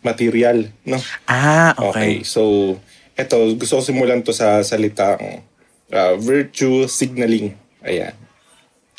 material, 0.01 0.69
no? 0.85 1.01
ah, 1.25 1.73
Okay. 1.75 1.89
okay. 1.89 2.13
So, 2.23 2.77
eto, 3.17 3.57
gusto 3.57 3.77
ko 3.77 3.83
simulan 3.83 4.21
to 4.21 4.31
sa 4.31 4.61
salitang 4.61 5.41
uh, 5.89 6.13
virtue 6.17 6.85
signaling. 6.85 7.57
Ayan. 7.81 8.13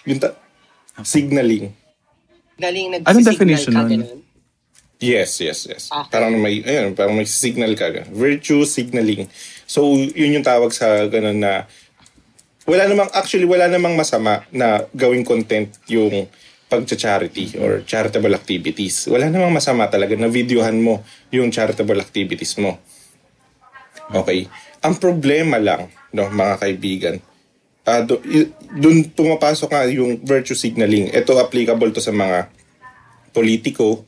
Yung 0.04 0.18
ta- 0.18 0.38
signaling. 1.02 1.70
Galing 2.58 2.86
nag 2.90 3.02
Anong 3.06 3.26
definition 3.26 3.72
nun? 3.74 4.22
Yes, 5.02 5.42
yes, 5.42 5.66
yes. 5.66 5.82
Okay. 5.90 6.10
Parang 6.14 6.38
may, 6.38 6.62
ayun, 6.62 6.94
parang 6.94 7.18
may 7.18 7.26
signal 7.26 7.74
ka. 7.74 7.90
Virtue 8.14 8.62
signaling. 8.62 9.26
So, 9.66 9.98
yun 9.98 10.38
yung 10.38 10.46
tawag 10.46 10.70
sa 10.70 11.10
ganun 11.10 11.42
na 11.42 11.66
wala 12.62 12.86
namang, 12.86 13.10
actually, 13.10 13.42
wala 13.42 13.66
namang 13.66 13.98
masama 13.98 14.46
na 14.54 14.86
gawing 14.94 15.26
content 15.26 15.74
yung 15.90 16.30
pagcha-charity 16.72 17.60
or 17.60 17.84
charitable 17.84 18.32
activities. 18.32 19.04
Wala 19.12 19.28
namang 19.28 19.52
masama 19.52 19.84
talaga 19.92 20.16
na 20.16 20.32
videohan 20.32 20.80
mo 20.80 21.04
yung 21.28 21.52
charitable 21.52 22.00
activities 22.00 22.56
mo. 22.56 22.80
Okay. 24.08 24.48
Ang 24.80 24.96
problema 24.96 25.60
lang, 25.60 25.92
no, 26.16 26.32
mga 26.32 26.54
kaibigan, 26.56 27.16
ah 27.82 28.00
do, 28.00 28.22
dun 28.78 29.04
pumapasok 29.12 29.68
nga 29.68 29.84
yung 29.92 30.16
virtue 30.24 30.56
signaling. 30.56 31.12
Ito 31.12 31.36
applicable 31.36 31.92
to 31.92 32.00
sa 32.00 32.14
mga 32.14 32.48
politiko, 33.36 34.06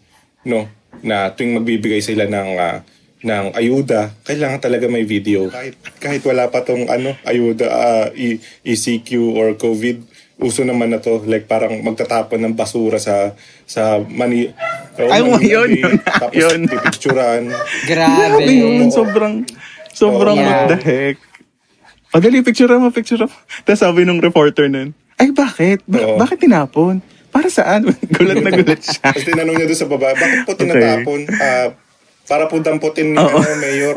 no, 0.48 0.66
na 1.05 1.37
tuwing 1.37 1.61
magbibigay 1.61 2.00
sila 2.00 2.24
ng 2.24 2.50
ah, 2.57 2.81
ng 3.24 3.57
ayuda, 3.57 4.12
kailangan 4.29 4.61
talaga 4.61 4.85
may 4.87 5.09
video. 5.09 5.48
Kahit 5.48 5.74
kahit 5.96 6.22
wala 6.29 6.53
pa 6.53 6.61
tong 6.61 6.87
ano, 6.92 7.16
ayuda 7.24 7.66
ah, 7.68 8.07
E- 8.12 8.40
ECQ 8.62 9.33
or 9.37 9.57
COVID, 9.57 10.13
uso 10.35 10.66
naman 10.66 10.90
na 10.90 10.99
to 10.99 11.23
like 11.25 11.47
parang 11.47 11.79
magtatapon 11.81 12.42
ng 12.42 12.55
basura 12.55 12.99
sa 12.99 13.33
sa 13.64 14.03
mani 14.03 14.51
oh, 14.99 15.07
Ay, 15.07 15.23
Manila 15.23 15.62
yun, 15.66 15.70
tapos 16.03 16.35
yun. 16.42 16.59
pipicturan. 16.66 17.42
Grabe. 17.87 18.18
Grabe 18.18 18.51
yun, 18.51 18.90
sobrang, 18.90 19.47
sobrang 19.90 20.35
Oo. 20.35 20.42
what 20.42 20.70
the 20.70 20.79
heck. 20.79 21.16
O 22.11 22.23
dali, 22.23 22.42
picture 22.42 22.70
mo, 22.70 22.90
picture 22.90 23.18
mo. 23.18 23.35
Tapos 23.62 23.83
sabi 23.83 24.07
nung 24.07 24.23
reporter 24.23 24.70
nun, 24.70 24.94
ay 25.18 25.31
bakit? 25.31 25.83
Ba- 25.87 26.03
Oo. 26.05 26.18
bakit 26.18 26.38
tinapon? 26.38 27.03
Para 27.31 27.51
saan? 27.51 27.90
gulat 28.14 28.38
na 28.38 28.51
gulat 28.53 28.79
siya. 28.79 29.11
Tapos 29.11 29.27
tinanong 29.27 29.55
niya 29.55 29.66
doon 29.66 29.81
sa 29.83 29.88
baba, 29.90 30.14
bakit 30.14 30.38
po 30.47 30.55
tinatapon? 30.55 31.27
Ah, 31.33 31.75
para 32.25 32.47
po 32.47 32.62
damputin 32.62 33.14
ni 33.14 33.18
Oo. 33.18 33.35
ano, 33.35 33.55
mayor. 33.59 33.97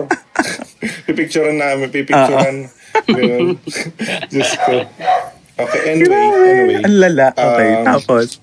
pipicturean 1.07 1.57
namin, 1.57 1.89
pipicturean. 1.89 2.65
Ganun. 3.05 3.61
Diyos 4.29 4.51
ko. 4.57 4.81
Okay, 5.57 5.81
anyway, 5.89 6.25
anyway. 6.43 6.77
Ang 6.85 6.97
lala. 6.97 7.27
Okay, 7.33 7.69
Um, 7.73 7.85
tapos. 7.87 8.37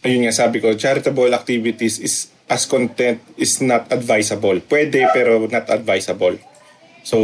ayun 0.00 0.26
nga 0.26 0.34
sabi 0.34 0.58
ko, 0.58 0.74
charitable 0.74 1.30
activities 1.30 2.00
is 2.00 2.14
as 2.50 2.66
content 2.66 3.22
is 3.36 3.60
not 3.60 3.86
advisable. 3.88 4.58
Pwede 4.60 5.06
pero 5.12 5.46
not 5.46 5.70
advisable. 5.70 6.34
So, 7.02 7.16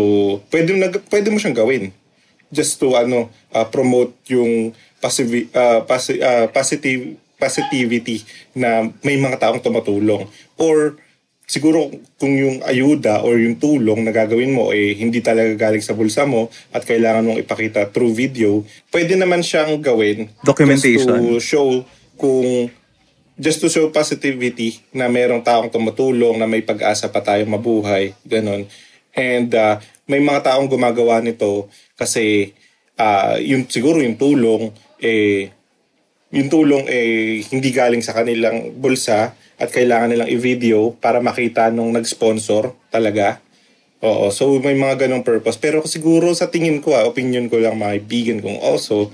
pwede 0.48 0.70
mo, 0.72 0.78
pwede 1.10 1.28
mo 1.28 1.36
siyang 1.36 1.58
gawin. 1.58 1.90
Just 2.46 2.78
to 2.78 2.94
ano 2.94 3.26
uh, 3.50 3.66
promote 3.66 4.14
yung 4.30 4.70
passive, 4.96 5.50
uh, 5.50 5.82
pasi- 5.82 6.22
uh, 6.22 6.46
positive 6.48 7.18
positivity 7.36 8.22
na 8.54 8.86
may 9.02 9.18
mga 9.18 9.36
taong 9.36 9.60
tumutulong 9.60 10.24
or 10.56 10.96
siguro 11.46 11.94
kung 12.18 12.34
yung 12.34 12.58
ayuda 12.66 13.22
or 13.22 13.38
yung 13.38 13.56
tulong 13.62 14.02
na 14.02 14.10
gagawin 14.10 14.50
mo 14.50 14.74
eh 14.74 14.98
hindi 14.98 15.22
talaga 15.22 15.54
galing 15.54 15.80
sa 15.80 15.94
bulsa 15.94 16.26
mo 16.26 16.50
at 16.74 16.82
kailangan 16.82 17.22
mong 17.22 17.40
ipakita 17.46 17.86
through 17.94 18.12
video, 18.12 18.66
pwede 18.90 19.14
naman 19.14 19.46
siyang 19.46 19.78
gawin 19.78 20.26
Documentation. 20.42 21.06
just 21.06 21.06
to 21.06 21.38
show 21.38 21.68
kung 22.18 22.66
just 23.38 23.62
to 23.62 23.70
show 23.70 23.86
positivity 23.94 24.82
na 24.90 25.06
merong 25.06 25.44
taong 25.44 25.70
tumutulong 25.70 26.34
na 26.34 26.50
may 26.50 26.64
pag-asa 26.64 27.12
pa 27.12 27.20
tayong 27.20 27.52
mabuhay, 27.52 28.16
ganun. 28.24 28.64
And 29.12 29.52
uh, 29.52 29.78
may 30.08 30.24
mga 30.24 30.50
taong 30.50 30.66
gumagawa 30.66 31.20
nito 31.20 31.68
kasi 31.94 32.56
uh, 32.98 33.36
yung 33.38 33.68
siguro 33.68 34.00
yung 34.00 34.18
tulong 34.18 34.72
eh 34.98 35.52
yung 36.32 36.48
tulong 36.50 36.84
eh 36.90 37.44
hindi 37.48 37.70
galing 37.70 38.02
sa 38.02 38.16
kanilang 38.16 38.74
bulsa 38.76 39.36
at 39.56 39.72
kailangan 39.72 40.12
nilang 40.12 40.28
i-video 40.28 40.92
para 41.00 41.20
makita 41.20 41.72
nung 41.72 41.92
nag-sponsor 41.92 42.76
talaga. 42.92 43.40
Oo, 44.04 44.28
so 44.28 44.52
may 44.60 44.76
mga 44.76 45.08
ganong 45.08 45.24
purpose. 45.24 45.56
Pero 45.56 45.82
siguro 45.88 46.36
sa 46.36 46.52
tingin 46.52 46.84
ko, 46.84 46.92
ah, 46.92 47.08
opinion 47.08 47.48
ko 47.48 47.56
lang 47.56 47.80
mga 47.80 47.96
kaibigan 47.96 48.38
kong 48.44 48.60
also, 48.60 49.08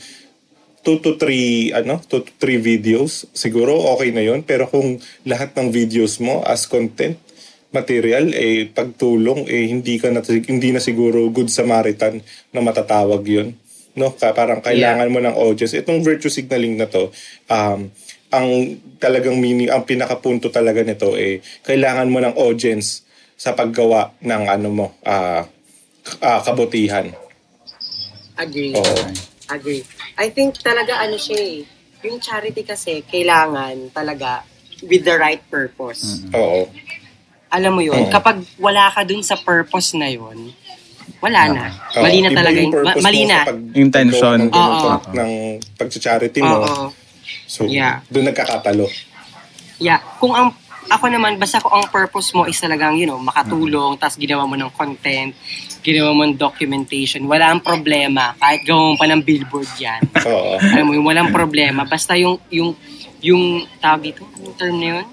2 0.82 0.98
to 0.98 1.14
3 1.14 1.78
ano 1.78 2.02
2 2.10 2.10
to 2.10 2.26
3 2.42 2.58
videos 2.58 3.30
siguro 3.30 3.70
okay 3.94 4.10
na 4.10 4.18
yon 4.18 4.42
pero 4.42 4.66
kung 4.66 4.98
lahat 5.22 5.54
ng 5.54 5.70
videos 5.70 6.18
mo 6.18 6.42
as 6.42 6.66
content 6.66 7.14
material 7.70 8.34
eh 8.34 8.66
pagtulong 8.66 9.46
eh 9.46 9.70
hindi 9.70 10.02
ka 10.02 10.10
na 10.10 10.26
hindi 10.26 10.74
na 10.74 10.82
siguro 10.82 11.30
good 11.30 11.48
Samaritan 11.48 12.18
na 12.50 12.60
matatawag 12.60 13.22
yon 13.22 13.54
no? 13.96 14.12
Ka- 14.12 14.32
parang 14.36 14.64
kailangan 14.64 15.08
mo 15.12 15.20
ng 15.20 15.36
audience. 15.36 15.76
Itong 15.76 16.00
virtue 16.00 16.32
signaling 16.32 16.76
na 16.76 16.88
to 16.88 17.12
um 17.48 17.92
ang 18.32 18.48
talagang 18.96 19.36
meaning 19.36 19.68
ang 19.68 19.84
pinakapunto 19.84 20.48
talaga 20.48 20.80
nito 20.80 21.12
eh 21.14 21.38
kailangan 21.62 22.08
mo 22.08 22.18
ng 22.18 22.34
audience 22.34 23.04
sa 23.36 23.52
paggawa 23.52 24.16
ng 24.18 24.42
ano 24.46 24.68
mo 24.68 24.86
ah 25.04 25.44
ah, 26.18 26.40
kabutihan 26.40 27.12
Agree. 28.34 28.72
Oo. 28.72 28.96
Agree. 29.46 29.84
I 30.16 30.32
think 30.32 30.56
talaga 30.58 30.98
ano 30.98 31.20
siya 31.20 31.36
eh. 31.38 31.68
Yung 32.02 32.18
charity 32.18 32.64
kasi, 32.64 33.04
kailangan 33.04 33.92
talaga 33.92 34.42
with 34.82 35.04
the 35.04 35.14
right 35.14 35.44
purpose. 35.46 36.24
oo 36.32 36.66
Alam 37.52 37.72
mo 37.76 37.82
yun, 37.84 37.94
Oo. 37.94 38.10
kapag 38.10 38.40
wala 38.56 38.88
ka 38.88 39.04
dun 39.04 39.20
sa 39.20 39.36
purpose 39.36 39.92
na 39.92 40.08
yun, 40.08 40.50
wala 41.20 41.52
na. 41.52 41.64
Oo, 41.92 42.02
Mali 42.02 42.18
na 42.18 42.30
talaga. 42.32 42.56
yung 42.56 42.72
yung- 42.72 42.82
ma- 42.82 42.98
mali 42.98 43.22
na. 43.28 43.38
pag- 43.44 43.76
Intention. 43.76 44.38
ng, 44.42 44.50
pag- 44.50 45.12
ng 45.12 45.32
pag-charity 45.76 46.40
mo. 46.40 46.56
Oo. 46.56 46.84
So, 47.46 47.64
Yeah. 47.64 48.00
doon 48.08 48.28
nagkakatalo. 48.28 48.86
Yeah. 49.78 50.00
Kung 50.16 50.32
ang 50.32 50.48
ako 50.84 51.08
naman, 51.08 51.38
basta 51.38 51.62
kung 51.62 51.70
ang 51.72 51.86
purpose 51.86 52.34
mo 52.34 52.42
is 52.42 52.58
talagang, 52.58 52.98
you 52.98 53.06
know, 53.06 53.16
makatulong, 53.16 53.94
tapos 53.96 54.18
ginawa 54.18 54.42
mo 54.44 54.58
ng 54.58 54.66
content, 54.70 55.30
ginawa 55.78 56.10
mo 56.10 56.26
ng 56.26 56.34
documentation, 56.34 57.22
wala 57.24 57.48
ang 57.48 57.62
problema. 57.62 58.34
Kahit 58.34 58.66
gawa 58.66 58.90
mo 58.90 58.94
pa 58.98 59.06
ng 59.06 59.22
billboard 59.22 59.70
yan. 59.78 60.02
Oo. 60.26 60.58
Alam 60.58 60.84
mo, 60.84 60.92
yung 60.92 61.06
walang 61.06 61.30
problema. 61.30 61.86
Basta 61.86 62.18
yung, 62.18 62.34
yung, 62.50 62.74
yung, 63.22 63.42
tawag 63.78 64.10
dito, 64.10 64.26
anong 64.26 64.56
term 64.58 64.74
na 64.76 64.88
yun? 64.90 65.06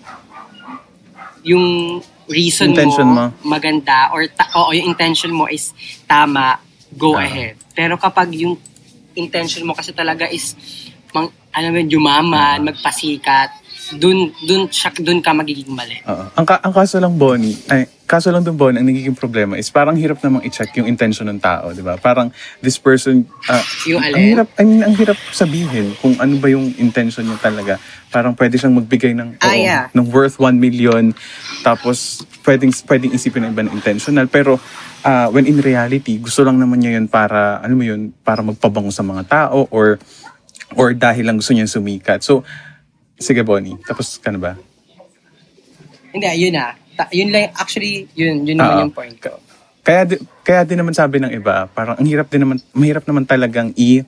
Yung 1.45 1.65
reason 2.25 2.73
Intention 2.73 3.07
mo, 3.07 3.29
mo. 3.29 3.47
maganda, 3.47 4.09
or, 4.11 4.25
ta- 4.27 4.49
oo, 4.55 4.73
yung 4.73 4.89
intention 4.89 5.31
mo 5.31 5.45
is 5.45 5.71
tama, 6.05 6.57
go 6.91 7.13
Ah. 7.13 7.25
ahead. 7.25 7.57
Pero 7.73 7.95
kapag 7.95 8.33
yung 8.35 8.57
intention 9.13 9.63
mo 9.63 9.73
kasi 9.73 9.93
talaga 9.93 10.25
is, 10.27 10.53
mang, 11.13 11.29
mo, 11.51 11.75
yun, 11.75 11.89
yumaman, 11.89 12.57
magpasikat, 12.63 13.49
dun, 13.91 14.29
dun, 14.39 14.69
siya, 14.69 14.93
dun 14.95 15.17
ka 15.17 15.33
magiging 15.33 15.73
mali. 15.73 15.97
Oo. 16.03 16.29
Ang, 16.31 16.45
ka- 16.45 16.61
ang 16.61 16.69
kaso 16.69 17.01
lang, 17.01 17.17
Bonnie, 17.17 17.57
ay, 17.67 17.89
kaso 18.05 18.29
lang 18.29 18.45
dun, 18.45 18.53
Bonnie, 18.53 18.77
ang 18.77 18.85
nagiging 18.85 19.17
problema 19.17 19.57
is 19.57 19.65
parang 19.67 19.97
hirap 19.97 20.21
namang 20.21 20.45
i-check 20.45 20.69
yung 20.77 20.85
intention 20.85 21.25
ng 21.25 21.41
tao, 21.41 21.73
di 21.73 21.81
ba? 21.81 21.97
Parang 21.97 22.29
this 22.59 22.77
person, 22.77 23.25
ah, 23.49 23.61
Yung 23.85 23.97
ang 23.97 24.13
alin? 24.13 24.21
hirap, 24.29 24.47
I 24.55 24.63
mean, 24.63 24.81
ang 24.83 24.93
hirap 24.93 25.17
sabihin 25.31 25.97
kung 25.97 26.13
ano 26.15 26.37
ba 26.37 26.47
yung 26.47 26.69
intention 26.77 27.25
niya 27.25 27.41
talaga. 27.41 27.81
Parang 28.07 28.37
pwede 28.37 28.55
siyang 28.55 28.77
magbigay 28.77 29.17
ng, 29.17 29.41
Ah, 29.41 29.49
oo, 29.49 29.57
yeah. 29.57 29.83
ng 29.89 30.05
worth 30.07 30.37
1 30.37 30.53
million, 30.55 31.09
tapos 31.59 32.21
pwedeng, 32.45 32.69
pwedeng 32.85 33.11
isipin 33.11 33.41
ng 33.43 33.51
iba 33.51 33.63
na 33.63 33.73
intentional, 33.73 34.29
pero 34.29 34.61
ah, 35.01 35.29
when 35.29 35.45
in 35.45 35.57
reality, 35.57 36.21
gusto 36.21 36.45
lang 36.45 36.61
naman 36.61 36.77
niya 36.77 36.93
yun 36.93 37.09
para, 37.09 37.57
ano 37.57 37.73
mo 37.73 37.81
yun, 37.81 38.13
para 38.21 38.45
magpabango 38.45 38.93
sa 38.93 39.01
mga 39.01 39.25
tao 39.25 39.65
or 39.69 39.97
or 40.77 40.93
dahil 40.93 41.25
lang 41.25 41.37
gusto 41.37 41.53
niya 41.53 41.69
sumikat. 41.69 42.21
So, 42.21 42.45
sige 43.17 43.41
Bonnie, 43.45 43.77
tapos 43.85 44.19
ka 44.21 44.29
na 44.29 44.39
ba? 44.39 44.53
Hindi, 46.09 46.29
yun 46.41 46.53
na. 46.57 46.73
Ta- 46.97 47.11
yun 47.13 47.29
lang, 47.29 47.53
actually, 47.55 48.09
yun, 48.17 48.43
yun 48.43 48.57
naman 48.57 48.75
Oo. 48.75 48.81
yung 48.89 48.93
point 48.93 49.17
ko. 49.21 49.37
Kaya 49.85 50.05
di- 50.05 50.21
kaya 50.43 50.65
din 50.65 50.77
naman 50.81 50.93
sabi 50.93 51.21
ng 51.21 51.31
iba, 51.31 51.69
parang 51.71 51.95
ang 51.97 52.05
hirap 52.05 52.27
din 52.29 52.43
naman 52.43 52.57
mahirap 52.73 53.05
naman 53.05 53.23
talagang 53.25 53.73
i 53.77 54.03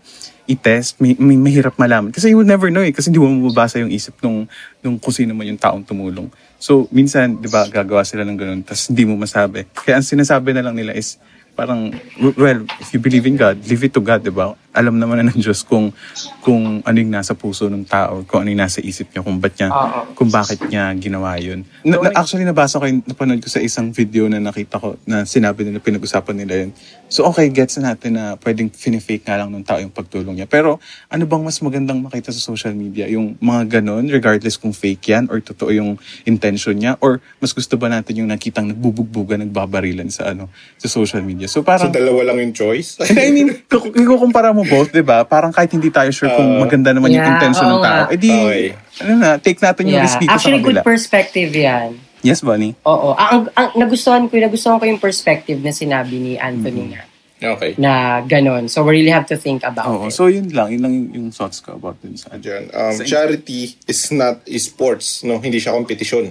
i-test, 0.49 0.99
may, 0.99 1.15
may 1.15 1.37
mahirap 1.39 1.79
malaman. 1.79 2.11
Kasi 2.11 2.33
you 2.33 2.37
will 2.37 2.49
never 2.49 2.67
know 2.67 2.83
eh, 2.83 2.91
kasi 2.91 3.07
hindi 3.07 3.21
mo 3.21 3.29
mababasa 3.29 3.79
yung 3.79 3.93
isip 3.93 4.19
nung, 4.19 4.49
nung 4.83 4.99
kung 4.99 5.13
sino 5.13 5.31
man 5.31 5.47
yung 5.47 5.61
taong 5.61 5.85
tumulong. 5.85 6.27
So, 6.59 6.91
minsan, 6.91 7.39
di 7.39 7.47
ba, 7.47 7.63
gagawa 7.71 8.03
sila 8.03 8.27
ng 8.27 8.37
ganun, 8.37 8.61
tapos 8.65 8.91
hindi 8.91 9.07
mo 9.07 9.15
masabi. 9.15 9.63
Kaya 9.71 10.01
ang 10.01 10.05
sinasabi 10.05 10.51
na 10.51 10.65
lang 10.65 10.75
nila 10.75 10.91
is, 10.91 11.21
parang, 11.55 11.95
well, 12.35 12.67
if 12.83 12.91
you 12.91 12.99
believe 12.99 13.23
in 13.23 13.39
God, 13.39 13.63
leave 13.63 13.85
it 13.85 13.93
to 13.95 14.03
God, 14.03 14.27
di 14.27 14.33
ba? 14.33 14.51
Alam 14.71 14.97
naman 14.97 15.19
na 15.19 15.29
ng 15.29 15.37
Diyos 15.37 15.61
kung, 15.61 15.91
kung 16.39 16.79
ano 16.81 16.97
yung 16.97 17.09
nasa 17.09 17.31
puso 17.31 17.67
ng 17.67 17.83
tao, 17.83 18.23
kung 18.23 18.43
ano 18.43 18.49
yung 18.49 18.59
nasa 18.59 18.79
isip 18.79 19.07
niya, 19.07 19.21
kung, 19.21 19.37
ba't 19.37 19.53
niya, 19.53 19.67
Oo. 19.67 20.01
kung 20.11 20.27
bakit 20.27 20.59
niya 20.65 20.91
ginawa 20.95 21.35
yun. 21.35 21.63
Na, 21.81 21.97
na- 21.97 22.13
actually, 22.13 22.43
nabasa 22.43 22.75
ko, 22.75 22.85
yun- 22.85 23.03
napanood 23.03 23.39
ko 23.39 23.47
sa 23.47 23.57
isang 23.57 23.89
video 23.89 24.27
na 24.27 24.37
nakita 24.37 24.75
ko 24.75 24.99
na 25.03 25.23
sinabi 25.23 25.63
nila, 25.63 25.79
pinag-usapan 25.79 26.35
nila 26.37 26.53
yun. 26.65 26.71
So, 27.07 27.27
okay, 27.27 27.47
gets 27.47 27.75
na 27.75 27.91
natin 27.91 28.15
na 28.15 28.35
pwedeng 28.37 28.71
finifake 28.71 29.23
nga 29.23 29.35
lang 29.35 29.51
ng 29.51 29.63
tao 29.63 29.77
yung 29.77 29.91
pagtulong 29.91 30.33
niya. 30.33 30.47
Pero, 30.47 30.79
ano 31.07 31.23
bang 31.25 31.43
mas 31.43 31.59
magandang 31.59 31.99
makita 31.99 32.31
sa 32.31 32.39
social 32.39 32.71
media? 32.71 33.07
Yung 33.07 33.35
mga 33.37 33.79
ganon, 33.79 34.07
regardless 34.07 34.55
kung 34.55 34.71
fake 34.71 35.11
yan 35.11 35.27
or 35.27 35.39
totoo 35.39 35.71
yung 35.71 35.99
intention 36.23 36.73
niya? 36.73 36.95
Or 36.99 37.19
mas 37.37 37.51
gusto 37.51 37.75
ba 37.75 37.87
natin 37.87 38.23
yung 38.23 38.31
nakitang 38.31 38.71
nagbubugbugan, 38.71 39.43
nagbabarilan 39.43 40.07
sa 40.07 40.31
ano 40.31 40.47
sa 40.75 40.87
social 40.87 41.19
media? 41.21 41.45
So, 41.45 41.59
So, 41.61 41.67
parang... 41.67 41.91
dalawa 41.91 42.31
lang 42.31 42.41
yung 42.41 42.55
choice. 42.55 42.97
I 43.11 43.29
mean, 43.29 43.59
kung 43.69 43.91
ikukumpara 43.91 44.49
mo 44.49 44.60
both, 44.63 44.89
di 44.89 45.01
ba? 45.01 45.23
Parang 45.23 45.49
kahit 45.49 45.69
hindi 45.69 45.87
tayo 45.87 46.09
sure 46.09 46.29
kung 46.29 46.57
maganda 46.57 46.89
naman 46.89 47.09
yung 47.09 47.19
Yeah, 47.19 47.33
intention 47.35 47.67
ng 47.67 47.79
tao, 47.79 48.03
eh 48.07 48.15
di, 48.15 48.31
Okay. 48.31 48.65
ano 48.99 49.11
na, 49.15 49.29
take 49.37 49.57
natin 49.57 49.83
yung 49.85 49.99
risk 49.99 50.17
dito 50.17 50.29
Actually, 50.29 50.57
sa 50.57 50.63
kabila. 50.63 50.79
good 50.79 50.87
perspective 50.87 51.51
yan. 51.51 51.89
Yes, 52.21 52.39
Bunny? 52.39 52.77
Oo. 52.83 53.13
Ang, 53.13 53.49
ang, 53.51 53.73
nagustuhan 53.75 54.25
ko, 54.25 54.35
nagustuhan 54.35 54.77
ko 54.77 54.85
yung 54.85 54.99
perspective 54.99 55.57
na 55.57 55.71
sinabi 55.71 56.15
ni 56.15 56.33
Anthony 56.35 56.85
Mm-hmm. 56.87 57.41
nga. 57.41 57.49
okay. 57.51 57.71
Na 57.75 57.91
ganon. 58.21 58.65
So, 58.65 58.81
we 58.81 58.95
really 58.95 59.09
have 59.09 59.25
to 59.25 59.35
think 59.35 59.61
about 59.61 59.89
Oo, 59.89 60.05
it. 60.05 60.13
so 60.13 60.25
yun 60.25 60.45
lang, 60.49 60.69
yun 60.69 60.81
lang 60.81 60.93
yung, 60.93 61.07
yung 61.11 61.27
thoughts 61.29 61.57
ko 61.57 61.73
about 61.73 61.97
dun 61.97 62.13
sa 62.13 62.29
Diyan. 62.31 62.69
Um, 62.69 62.93
Sa- 62.95 63.09
charity 63.09 63.73
is 63.83 64.11
not 64.11 64.45
sports, 64.55 65.21
no? 65.21 65.37
Hindi 65.37 65.57
siya 65.57 65.73
kompetisyon. 65.73 66.29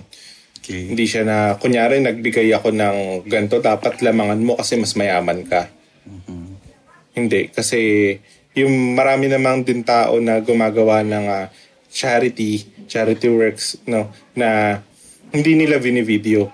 Okay. 0.61 0.87
Hindi 0.87 1.03
siya 1.05 1.25
na, 1.25 1.37
kunyari, 1.57 1.99
nagbigay 1.99 2.47
ako 2.53 2.71
ng 2.71 2.97
ganito, 3.27 3.59
dapat 3.59 3.99
lamangan 3.99 4.38
mo 4.38 4.55
kasi 4.55 4.77
mas 4.77 4.95
mayaman 4.95 5.43
ka. 5.43 5.66
Hindi. 7.14 7.51
Kasi 7.51 7.79
yung 8.55 8.99
marami 8.99 9.31
namang 9.31 9.62
din 9.62 9.87
tao 9.87 10.18
na 10.18 10.42
gumagawa 10.42 11.03
ng 11.07 11.27
ah, 11.31 11.46
charity, 11.90 12.66
charity 12.87 13.29
works, 13.31 13.79
no? 13.87 14.11
Na 14.35 14.79
hindi 15.31 15.55
nila 15.55 15.79
binivideo. 15.79 16.51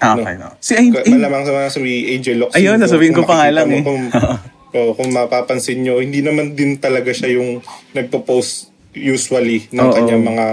Ah, 0.00 0.16
okay, 0.16 0.36
no. 0.36 0.52
Si 0.60 0.76
Ay, 0.76 0.92
ay, 0.92 1.08
Malamang 1.16 1.44
sa 1.48 1.52
mga 1.54 1.68
sabi, 1.72 2.12
Angel 2.12 2.36
Locsin. 2.44 2.56
Ayun, 2.60 2.76
nasabihin 2.80 3.14
ko 3.16 3.24
pa 3.24 3.40
nga 3.40 3.48
lang 3.52 3.68
eh. 3.72 3.80
Kung, 3.80 4.10
oh, 4.76 4.92
kung 4.96 5.10
mapapansin 5.12 5.80
nyo, 5.80 6.00
hindi 6.02 6.20
naman 6.20 6.52
din 6.52 6.76
talaga 6.76 7.12
siya 7.14 7.40
yung 7.40 7.64
nagpo-post 7.96 8.74
usually 8.94 9.66
ng 9.74 9.86
Oo. 9.90 9.94
kanyang 9.94 10.24
mga 10.24 10.46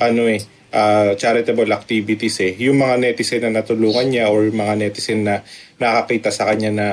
ano 0.00 0.22
eh, 0.30 0.40
ah, 0.70 1.12
charitable 1.14 1.70
activities 1.70 2.36
eh. 2.40 2.52
Yung 2.60 2.78
mga 2.78 2.98
netizen 2.98 3.42
na 3.42 3.60
natulungan 3.60 4.06
niya 4.06 4.26
or 4.26 4.46
mga 4.46 4.74
netizen 4.76 5.22
na 5.22 5.42
nakakita 5.76 6.28
sa 6.28 6.44
kanya 6.44 6.70
na 6.70 6.86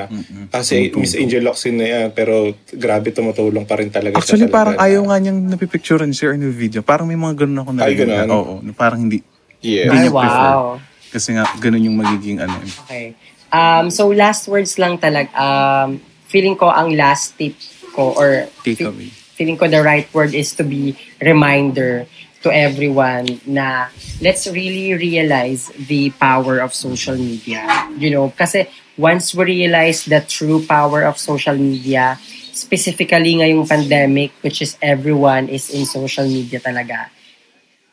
kasi 0.48 0.88
Miss 0.92 1.12
Angel 1.12 1.44
Locsin 1.44 1.76
na 1.76 1.86
yan 1.86 2.06
pero 2.08 2.48
grabe 2.72 3.12
tumutulong 3.12 3.62
pa 3.62 3.76
rin 3.76 3.92
talaga 3.92 4.16
actually, 4.16 4.40
siya 4.40 4.48
talaga 4.48 4.56
parang 4.56 4.74
na- 4.74 4.82
ayaw 4.82 5.02
nga 5.04 5.16
niyang 5.18 5.40
napipicturean 5.46 6.08
share 6.10 6.32
in 6.32 6.40
the 6.40 6.48
video. 6.48 6.80
Parang 6.80 7.04
may 7.04 7.14
mga 7.14 7.44
ganun 7.44 7.58
ako 7.58 7.70
na 7.70 7.84
Ay, 7.84 7.94
ganun? 7.94 8.28
Oo, 8.28 8.54
na 8.60 8.72
parang 8.72 9.00
hindi, 9.00 9.20
Yeah. 9.58 9.90
Hindi 9.90 10.06
Ay, 10.06 10.14
prefer. 10.14 10.48
wow. 10.54 10.78
kasi 11.08 11.28
nga, 11.34 11.44
ganun 11.58 11.82
yung 11.82 11.98
magiging 11.98 12.38
ano. 12.38 12.62
Okay. 12.86 13.18
Um, 13.48 13.90
so, 13.90 14.06
last 14.08 14.46
words 14.46 14.76
lang 14.76 14.96
talag. 14.96 15.26
Um, 15.32 15.98
feeling 16.24 16.54
ko 16.54 16.68
ang 16.68 16.94
last 16.94 17.34
tip 17.34 17.58
ko 17.90 18.14
or 18.14 18.46
Take 18.62 18.80
away. 18.82 19.10
feeling 19.34 19.56
ko 19.56 19.66
the 19.66 19.80
right 19.80 20.06
word 20.12 20.30
is 20.30 20.52
to 20.52 20.62
be 20.62 20.92
reminder 21.18 22.04
to 22.42 22.54
everyone 22.54 23.40
na 23.46 23.90
let's 24.22 24.46
really 24.46 24.94
realize 24.94 25.68
the 25.74 26.10
power 26.16 26.58
of 26.58 26.74
social 26.74 27.16
media. 27.16 27.66
You 27.98 28.10
know, 28.10 28.30
kasi 28.30 28.70
once 28.96 29.34
we 29.34 29.62
realize 29.62 30.06
the 30.06 30.22
true 30.22 30.62
power 30.62 31.02
of 31.02 31.18
social 31.18 31.58
media, 31.58 32.18
specifically 32.54 33.42
ngayong 33.42 33.66
pandemic, 33.66 34.32
which 34.42 34.62
is 34.62 34.78
everyone 34.82 35.50
is 35.50 35.70
in 35.70 35.86
social 35.86 36.26
media 36.26 36.62
talaga. 36.62 37.10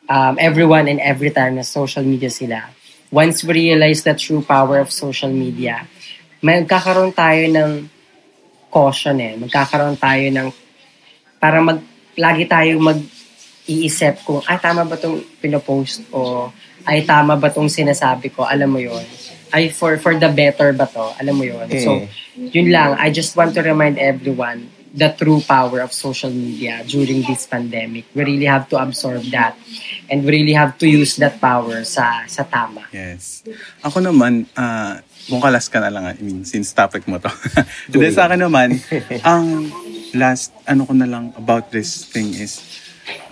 Um, 0.06 0.38
everyone 0.38 0.86
and 0.86 1.02
every 1.02 1.34
time 1.34 1.58
na 1.58 1.66
social 1.66 2.06
media 2.06 2.30
sila. 2.30 2.76
once 3.10 3.44
we 3.44 3.70
realize 3.70 4.02
the 4.02 4.14
true 4.14 4.42
power 4.42 4.78
of 4.78 4.90
social 4.90 5.30
media, 5.30 5.86
magkakaroon 6.42 7.14
tayo 7.14 7.44
ng 7.46 7.70
caution 8.70 9.16
eh. 9.22 9.38
Magkakaroon 9.38 9.96
tayo 9.98 10.26
ng, 10.30 10.48
para 11.38 11.62
mag, 11.62 11.78
lagi 12.18 12.44
tayo 12.44 12.78
mag 12.82 12.98
iisip 13.66 14.22
kung, 14.22 14.42
ay 14.46 14.58
tama 14.62 14.86
ba 14.86 14.94
itong 14.94 15.22
pinopost 15.42 16.06
o 16.14 16.50
ay 16.86 17.02
tama 17.02 17.34
ba 17.34 17.50
itong 17.50 17.70
sinasabi 17.70 18.30
ko, 18.30 18.46
alam 18.46 18.70
mo 18.70 18.78
yon 18.78 19.02
ay 19.54 19.70
for 19.70 19.98
for 20.02 20.14
the 20.18 20.30
better 20.30 20.74
ba 20.74 20.86
to, 20.90 21.06
alam 21.18 21.34
mo 21.34 21.44
yon 21.46 21.66
So, 21.78 22.06
yun 22.34 22.70
lang, 22.70 22.98
I 22.98 23.10
just 23.10 23.34
want 23.34 23.54
to 23.58 23.62
remind 23.62 23.98
everyone 23.98 24.70
the 24.96 25.12
true 25.12 25.44
power 25.44 25.84
of 25.84 25.92
social 25.92 26.32
media 26.32 26.80
during 26.88 27.20
this 27.28 27.44
pandemic. 27.44 28.08
We 28.16 28.24
really 28.24 28.48
have 28.48 28.64
to 28.72 28.80
absorb 28.80 29.28
that 29.36 29.52
and 30.08 30.24
we 30.24 30.40
really 30.40 30.56
have 30.56 30.80
to 30.80 30.88
use 30.88 31.20
that 31.20 31.36
power 31.36 31.84
sa 31.84 32.24
sa 32.24 32.48
tama. 32.48 32.88
Yes. 32.96 33.44
Ako 33.84 34.00
naman, 34.00 34.48
uh, 34.56 35.04
bungkalas 35.28 35.68
ka 35.68 35.84
na 35.84 35.92
lang, 35.92 36.08
I 36.08 36.16
mean, 36.16 36.48
since 36.48 36.72
topic 36.72 37.04
mo 37.04 37.20
to. 37.20 37.28
Then 37.92 38.14
sa 38.16 38.24
akin 38.24 38.40
naman, 38.40 38.80
ang 39.26 39.68
last, 40.16 40.56
ano 40.64 40.88
ko 40.88 40.96
na 40.96 41.04
lang 41.04 41.36
about 41.36 41.68
this 41.68 42.08
thing 42.08 42.32
is, 42.32 42.64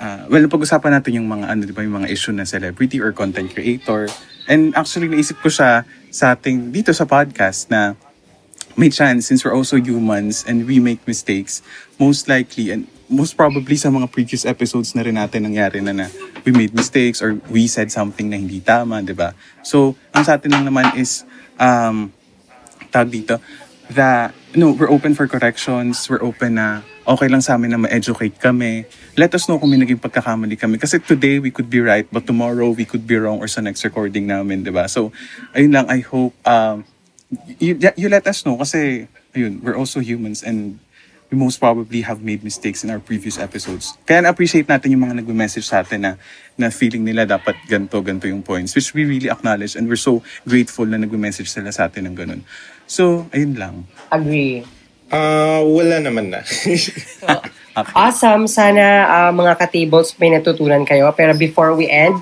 uh, 0.01 0.27
well, 0.31 0.47
pag-usapan 0.47 1.01
natin 1.01 1.23
yung 1.23 1.29
mga, 1.29 1.51
ano, 1.51 1.61
di 1.67 1.75
ba, 1.75 1.83
yung 1.83 2.05
mga 2.05 2.11
issue 2.11 2.35
na 2.35 2.47
celebrity 2.47 3.01
or 3.01 3.11
content 3.13 3.51
creator. 3.51 4.09
And 4.47 4.77
actually, 4.77 5.09
naisip 5.09 5.41
ko 5.41 5.49
siya 5.49 5.89
sa 6.13 6.37
ating, 6.37 6.71
dito 6.71 6.93
sa 6.93 7.09
podcast 7.09 7.71
na 7.73 7.97
may 8.75 8.91
chance, 8.91 9.31
since 9.31 9.47
we're 9.47 9.55
also 9.55 9.79
humans 9.79 10.43
and 10.47 10.67
we 10.67 10.83
make 10.83 11.03
mistakes, 11.07 11.63
most 11.99 12.27
likely, 12.27 12.75
and 12.75 12.91
most 13.07 13.39
probably 13.39 13.79
sa 13.79 13.93
mga 13.93 14.11
previous 14.11 14.43
episodes 14.43 14.97
na 14.99 15.07
rin 15.07 15.15
natin 15.15 15.47
nangyari 15.47 15.79
na 15.79 15.95
na 15.95 16.07
we 16.43 16.51
made 16.51 16.75
mistakes 16.75 17.23
or 17.23 17.39
we 17.47 17.71
said 17.71 17.93
something 17.93 18.33
na 18.33 18.37
hindi 18.37 18.59
tama, 18.59 18.99
di 19.05 19.15
ba? 19.15 19.33
So, 19.63 19.95
ang 20.11 20.27
sa 20.27 20.35
atin 20.35 20.51
lang 20.51 20.65
naman 20.67 20.99
is, 20.99 21.23
um, 21.61 22.11
tag 22.91 23.15
dito, 23.15 23.39
that, 23.95 24.35
no, 24.57 24.75
we're 24.75 24.91
open 24.91 25.15
for 25.15 25.31
corrections, 25.31 26.09
we're 26.11 26.23
open 26.23 26.59
na 26.59 26.83
okay 27.05 27.29
lang 27.29 27.45
sa 27.45 27.55
amin 27.55 27.71
na 27.71 27.81
ma-educate 27.81 28.37
kami. 28.40 28.88
Let 29.14 29.37
us 29.37 29.45
know 29.47 29.61
kung 29.61 29.71
may 29.71 29.81
naging 29.81 30.01
pagkakamali 30.01 30.57
kami. 30.57 30.81
Kasi 30.81 30.99
today, 31.01 31.38
we 31.38 31.53
could 31.53 31.69
be 31.69 31.81
right, 31.81 32.09
but 32.09 32.25
tomorrow, 32.25 32.73
we 32.73 32.88
could 32.88 33.05
be 33.05 33.17
wrong 33.17 33.38
or 33.38 33.49
sa 33.49 33.61
next 33.61 33.85
recording 33.85 34.27
namin, 34.27 34.64
di 34.64 34.73
ba? 34.73 34.88
So, 34.88 35.12
ayun 35.53 35.73
lang, 35.73 35.87
I 35.93 36.01
hope, 36.01 36.33
um, 36.49 36.85
you, 37.61 37.77
you 37.97 38.09
let 38.09 38.25
us 38.27 38.45
know 38.49 38.57
kasi, 38.57 39.07
ayun, 39.37 39.61
we're 39.61 39.77
also 39.77 40.01
humans 40.01 40.43
and 40.43 40.81
we 41.31 41.37
most 41.37 41.59
probably 41.59 42.01
have 42.03 42.23
made 42.23 42.45
mistakes 42.45 42.85
in 42.85 42.90
our 42.90 43.01
previous 43.01 43.38
episodes. 43.43 43.97
Kaya 44.07 44.23
na-appreciate 44.23 44.69
natin 44.69 44.95
yung 44.95 45.03
mga 45.09 45.25
nagme-message 45.25 45.67
sa 45.67 45.83
atin 45.83 46.01
na, 46.01 46.12
na 46.55 46.71
feeling 46.71 47.03
nila 47.03 47.27
dapat 47.27 47.57
ganto 47.67 47.99
ganto 48.05 48.29
yung 48.31 48.45
points, 48.45 48.77
which 48.77 48.95
we 48.95 49.03
really 49.05 49.27
acknowledge 49.27 49.75
and 49.75 49.88
we're 49.90 50.01
so 50.01 50.23
grateful 50.47 50.87
na 50.87 51.01
nagme-message 51.01 51.51
sila 51.51 51.75
sa 51.75 51.90
atin 51.90 52.07
ng 52.07 52.17
ganun. 52.17 52.40
So, 52.87 53.27
ayun 53.35 53.57
lang. 53.59 53.88
Agree. 54.12 54.62
Ah, 55.14 55.62
wala 55.62 56.03
naman 56.03 56.35
na. 56.35 56.42
Awesome. 57.74 58.46
Sana 58.46 59.03
uh, 59.11 59.33
mga 59.35 59.59
ka-tables 59.59 60.14
may 60.22 60.31
natutunan 60.31 60.87
kayo. 60.87 61.11
Pero 61.11 61.35
before 61.35 61.74
we 61.74 61.90
end, 61.90 62.14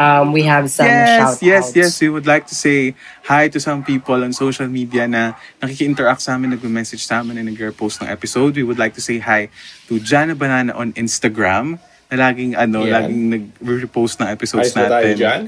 um, 0.00 0.32
we 0.32 0.40
have 0.48 0.72
some 0.72 0.88
yes, 0.88 1.36
shout-outs. 1.36 1.42
yes, 1.44 1.64
yes. 1.76 1.92
We 2.00 2.08
would 2.08 2.24
like 2.24 2.48
to 2.48 2.56
say 2.56 2.96
hi 3.28 3.52
to 3.52 3.60
some 3.60 3.84
people 3.84 4.16
on 4.24 4.32
social 4.32 4.68
media 4.68 5.04
na 5.04 5.36
nakiki-interact 5.60 6.24
sa 6.24 6.40
amin, 6.40 6.56
nag-message 6.56 7.04
sa 7.04 7.20
amin, 7.20 7.36
and 7.36 7.52
nag-repost 7.52 8.00
ng 8.00 8.08
episode. 8.08 8.56
We 8.56 8.64
would 8.64 8.80
like 8.80 8.96
to 8.96 9.04
say 9.04 9.20
hi 9.20 9.52
to 9.92 10.00
Jana 10.00 10.32
Banana 10.32 10.72
on 10.72 10.96
Instagram 10.96 11.76
na 12.08 12.16
laging 12.16 12.54
ano, 12.54 12.86
Yan. 12.86 12.92
laging 12.94 13.22
nag-repost 13.36 14.22
ng 14.22 14.28
episodes 14.30 14.72
Ayos 14.72 14.80
na 14.80 14.84
tayo 14.88 15.12
natin. 15.12 15.18
dyan. 15.18 15.40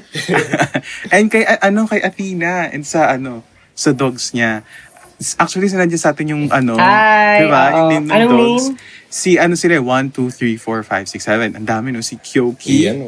and 1.14 1.24
kay 1.32 1.44
ano 1.46 1.86
kay 1.86 2.04
Athena 2.04 2.68
and 2.68 2.84
sa 2.84 3.14
ano 3.14 3.46
sa 3.78 3.94
dogs 3.94 4.34
niya. 4.34 4.66
Actually, 5.38 5.66
sinadya 5.66 5.98
sa 5.98 6.14
atin 6.14 6.30
yung 6.30 6.44
ano, 6.54 6.78
Hi, 6.78 7.42
di 7.42 7.46
ba? 7.50 7.64
Yung 7.74 7.88
name 7.90 8.06
ng 8.06 8.14
Anong 8.14 8.30
dogs. 8.30 8.66
name? 8.70 8.78
Si 9.08 9.30
ano 9.34 9.58
sila, 9.58 9.74
1, 9.82 10.14
2, 10.14 10.30
3, 10.30 10.62
4, 10.62 11.10
5, 11.10 11.50
6, 11.50 11.54
7. 11.54 11.58
Ang 11.58 11.66
dami 11.66 11.90
no, 11.90 12.04
si 12.06 12.22
Kyoki. 12.22 12.86
Yan. 12.86 12.98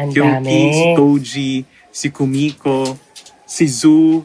Ang 0.00 0.08
Kyoki, 0.08 0.62
si. 0.72 0.86
Toji, 0.96 1.52
si 1.92 2.06
Kumiko, 2.08 2.96
si 3.44 3.68
Zoo, 3.68 4.24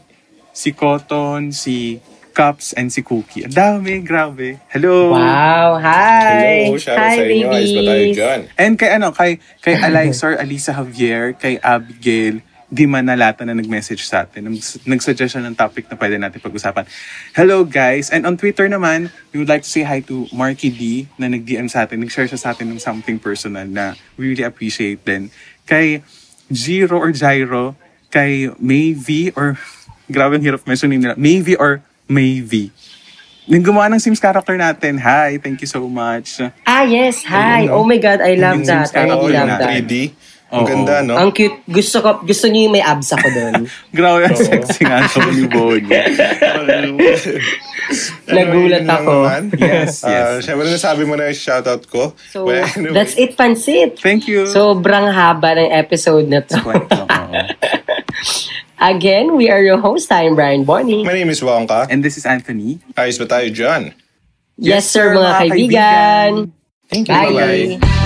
si 0.55 0.71
Cotton, 0.71 1.51
si 1.51 1.99
Cups, 2.35 2.75
and 2.75 2.91
si 2.91 2.99
Cookie. 2.99 3.47
Ang 3.47 3.55
dami, 3.55 4.03
grabe. 4.03 4.59
Hello! 4.67 5.15
Wow, 5.15 5.79
hi! 5.79 6.67
Hello, 6.67 6.75
shout 6.75 6.99
out 6.99 7.07
hi, 7.07 7.15
sa 7.15 7.23
inyo. 7.23 7.47
Ayos 7.47 7.71
ba 7.71 7.81
tayo 7.87 8.05
dyan? 8.11 8.39
And 8.59 8.73
kay 8.75 8.89
ano, 8.91 9.07
kay, 9.15 9.39
kay 9.63 9.79
Alysor, 9.79 10.35
Alisa 10.35 10.75
Javier, 10.75 11.31
kay 11.39 11.55
Abigail, 11.63 12.43
di 12.75 12.83
manalata 12.83 13.47
na 13.47 13.55
nag-message 13.55 14.03
sa 14.03 14.27
atin. 14.27 14.51
Nag- 14.51 14.83
Nag-suggest 14.83 15.39
siya 15.39 15.43
ng 15.47 15.55
topic 15.55 15.87
na 15.87 15.95
pwede 15.95 16.19
natin 16.19 16.43
pag-usapan. 16.43 16.83
Hello 17.31 17.63
guys! 17.63 18.11
And 18.11 18.27
on 18.27 18.35
Twitter 18.35 18.67
naman, 18.67 19.15
we 19.31 19.39
would 19.39 19.47
like 19.47 19.63
to 19.63 19.71
say 19.71 19.87
hi 19.87 20.03
to 20.11 20.27
Marky 20.35 20.67
D 20.67 21.07
na 21.15 21.31
nag-DM 21.31 21.71
sa 21.71 21.87
atin. 21.87 22.03
Nag-share 22.03 22.27
siya 22.27 22.35
sa 22.35 22.51
atin 22.51 22.67
ng 22.67 22.83
something 22.83 23.15
personal 23.15 23.63
na 23.63 23.95
we 24.19 24.27
really 24.27 24.43
appreciate 24.43 25.07
din. 25.07 25.31
Kay 25.63 26.03
Jiro 26.51 26.99
or 26.99 27.15
Jairo, 27.15 27.79
kay 28.11 28.51
Mayvi 28.59 29.31
or 29.39 29.55
grabe 30.11 30.35
ang 30.35 30.43
hirap 30.43 30.67
mentioning 30.67 30.99
nila. 30.99 31.15
Mayvi 31.15 31.55
or 31.55 31.79
Mayvi. 32.11 32.75
Nung 33.47 33.63
gumawa 33.63 33.87
ng 33.93 34.01
Sims 34.01 34.19
character 34.19 34.57
natin, 34.57 34.97
hi, 34.99 35.37
thank 35.37 35.61
you 35.63 35.69
so 35.69 35.85
much. 35.85 36.41
Ah, 36.65 36.81
yes, 36.81 37.21
hi! 37.23 37.69
Ayun, 37.69 37.71
no? 37.71 37.73
Oh 37.79 37.85
my 37.85 38.01
God, 38.01 38.19
I 38.19 38.35
love 38.35 38.57
Yung 38.59 38.67
that. 38.67 38.89
Sims 38.89 38.97
I 38.97 39.05
love 39.05 39.31
that. 39.31 39.69
3D. 39.69 39.93
Ang 40.45 40.61
Oo. 40.61 40.69
ganda, 40.69 41.01
no? 41.01 41.17
Ang 41.17 41.29
cute. 41.29 41.65
Gusto 41.65 41.99
ko, 41.99 42.21
gusto 42.21 42.45
niyo 42.45 42.69
yung 42.69 42.75
may 42.75 42.85
abs 42.85 43.09
ako 43.09 43.27
doon. 43.27 43.53
Grabe 43.97 44.19
ang 44.23 44.31
Oo. 44.31 44.45
sexy 44.45 44.81
nga 44.81 45.01
ito 45.01 45.17
ni 45.27 45.45
Bonnie. 45.45 45.89
Nagulat 48.27 48.85
ako. 48.85 49.13
Yes, 49.55 50.01
Ah, 50.01 50.09
yes. 50.37 50.45
Siyempre 50.45 50.65
nasabi 50.67 51.03
mo 51.03 51.13
na 51.13 51.27
yung 51.27 51.39
shoutout 51.39 51.83
ko. 51.85 52.13
So, 52.29 52.45
Well, 52.45 52.61
anyway. 52.67 52.93
that's 52.93 53.13
it, 53.15 53.33
Pansit. 53.33 53.97
Thank 53.97 54.25
you. 54.25 54.45
Sobrang 54.45 55.09
haba 55.09 55.53
ng 55.55 55.69
episode 55.71 56.29
na 56.29 56.41
to. 56.41 56.61
Kwento 56.61 56.93
lang 56.93 57.09
ako. 57.09 57.33
Again, 58.77 59.33
we 59.33 59.49
are 59.49 59.59
your 59.59 59.79
host. 59.79 60.11
I'm 60.11 60.35
Brian 60.35 60.61
Bonnie. 60.61 61.01
My 61.01 61.15
name 61.15 61.29
is 61.29 61.41
Wonka. 61.41 61.89
And 61.89 62.03
this 62.03 62.17
is 62.17 62.25
Anthony. 62.25 62.77
Ayos 62.93 63.17
ba 63.17 63.25
tayo 63.25 63.47
dyan? 63.49 63.97
Yes, 64.55 64.85
sir, 64.85 65.09
mga 65.11 65.31
kaibigan. 65.41 66.29
Thank 66.85 67.09
you. 67.09 67.15
Bye. 67.15 67.33
Bye-bye. 67.81 68.04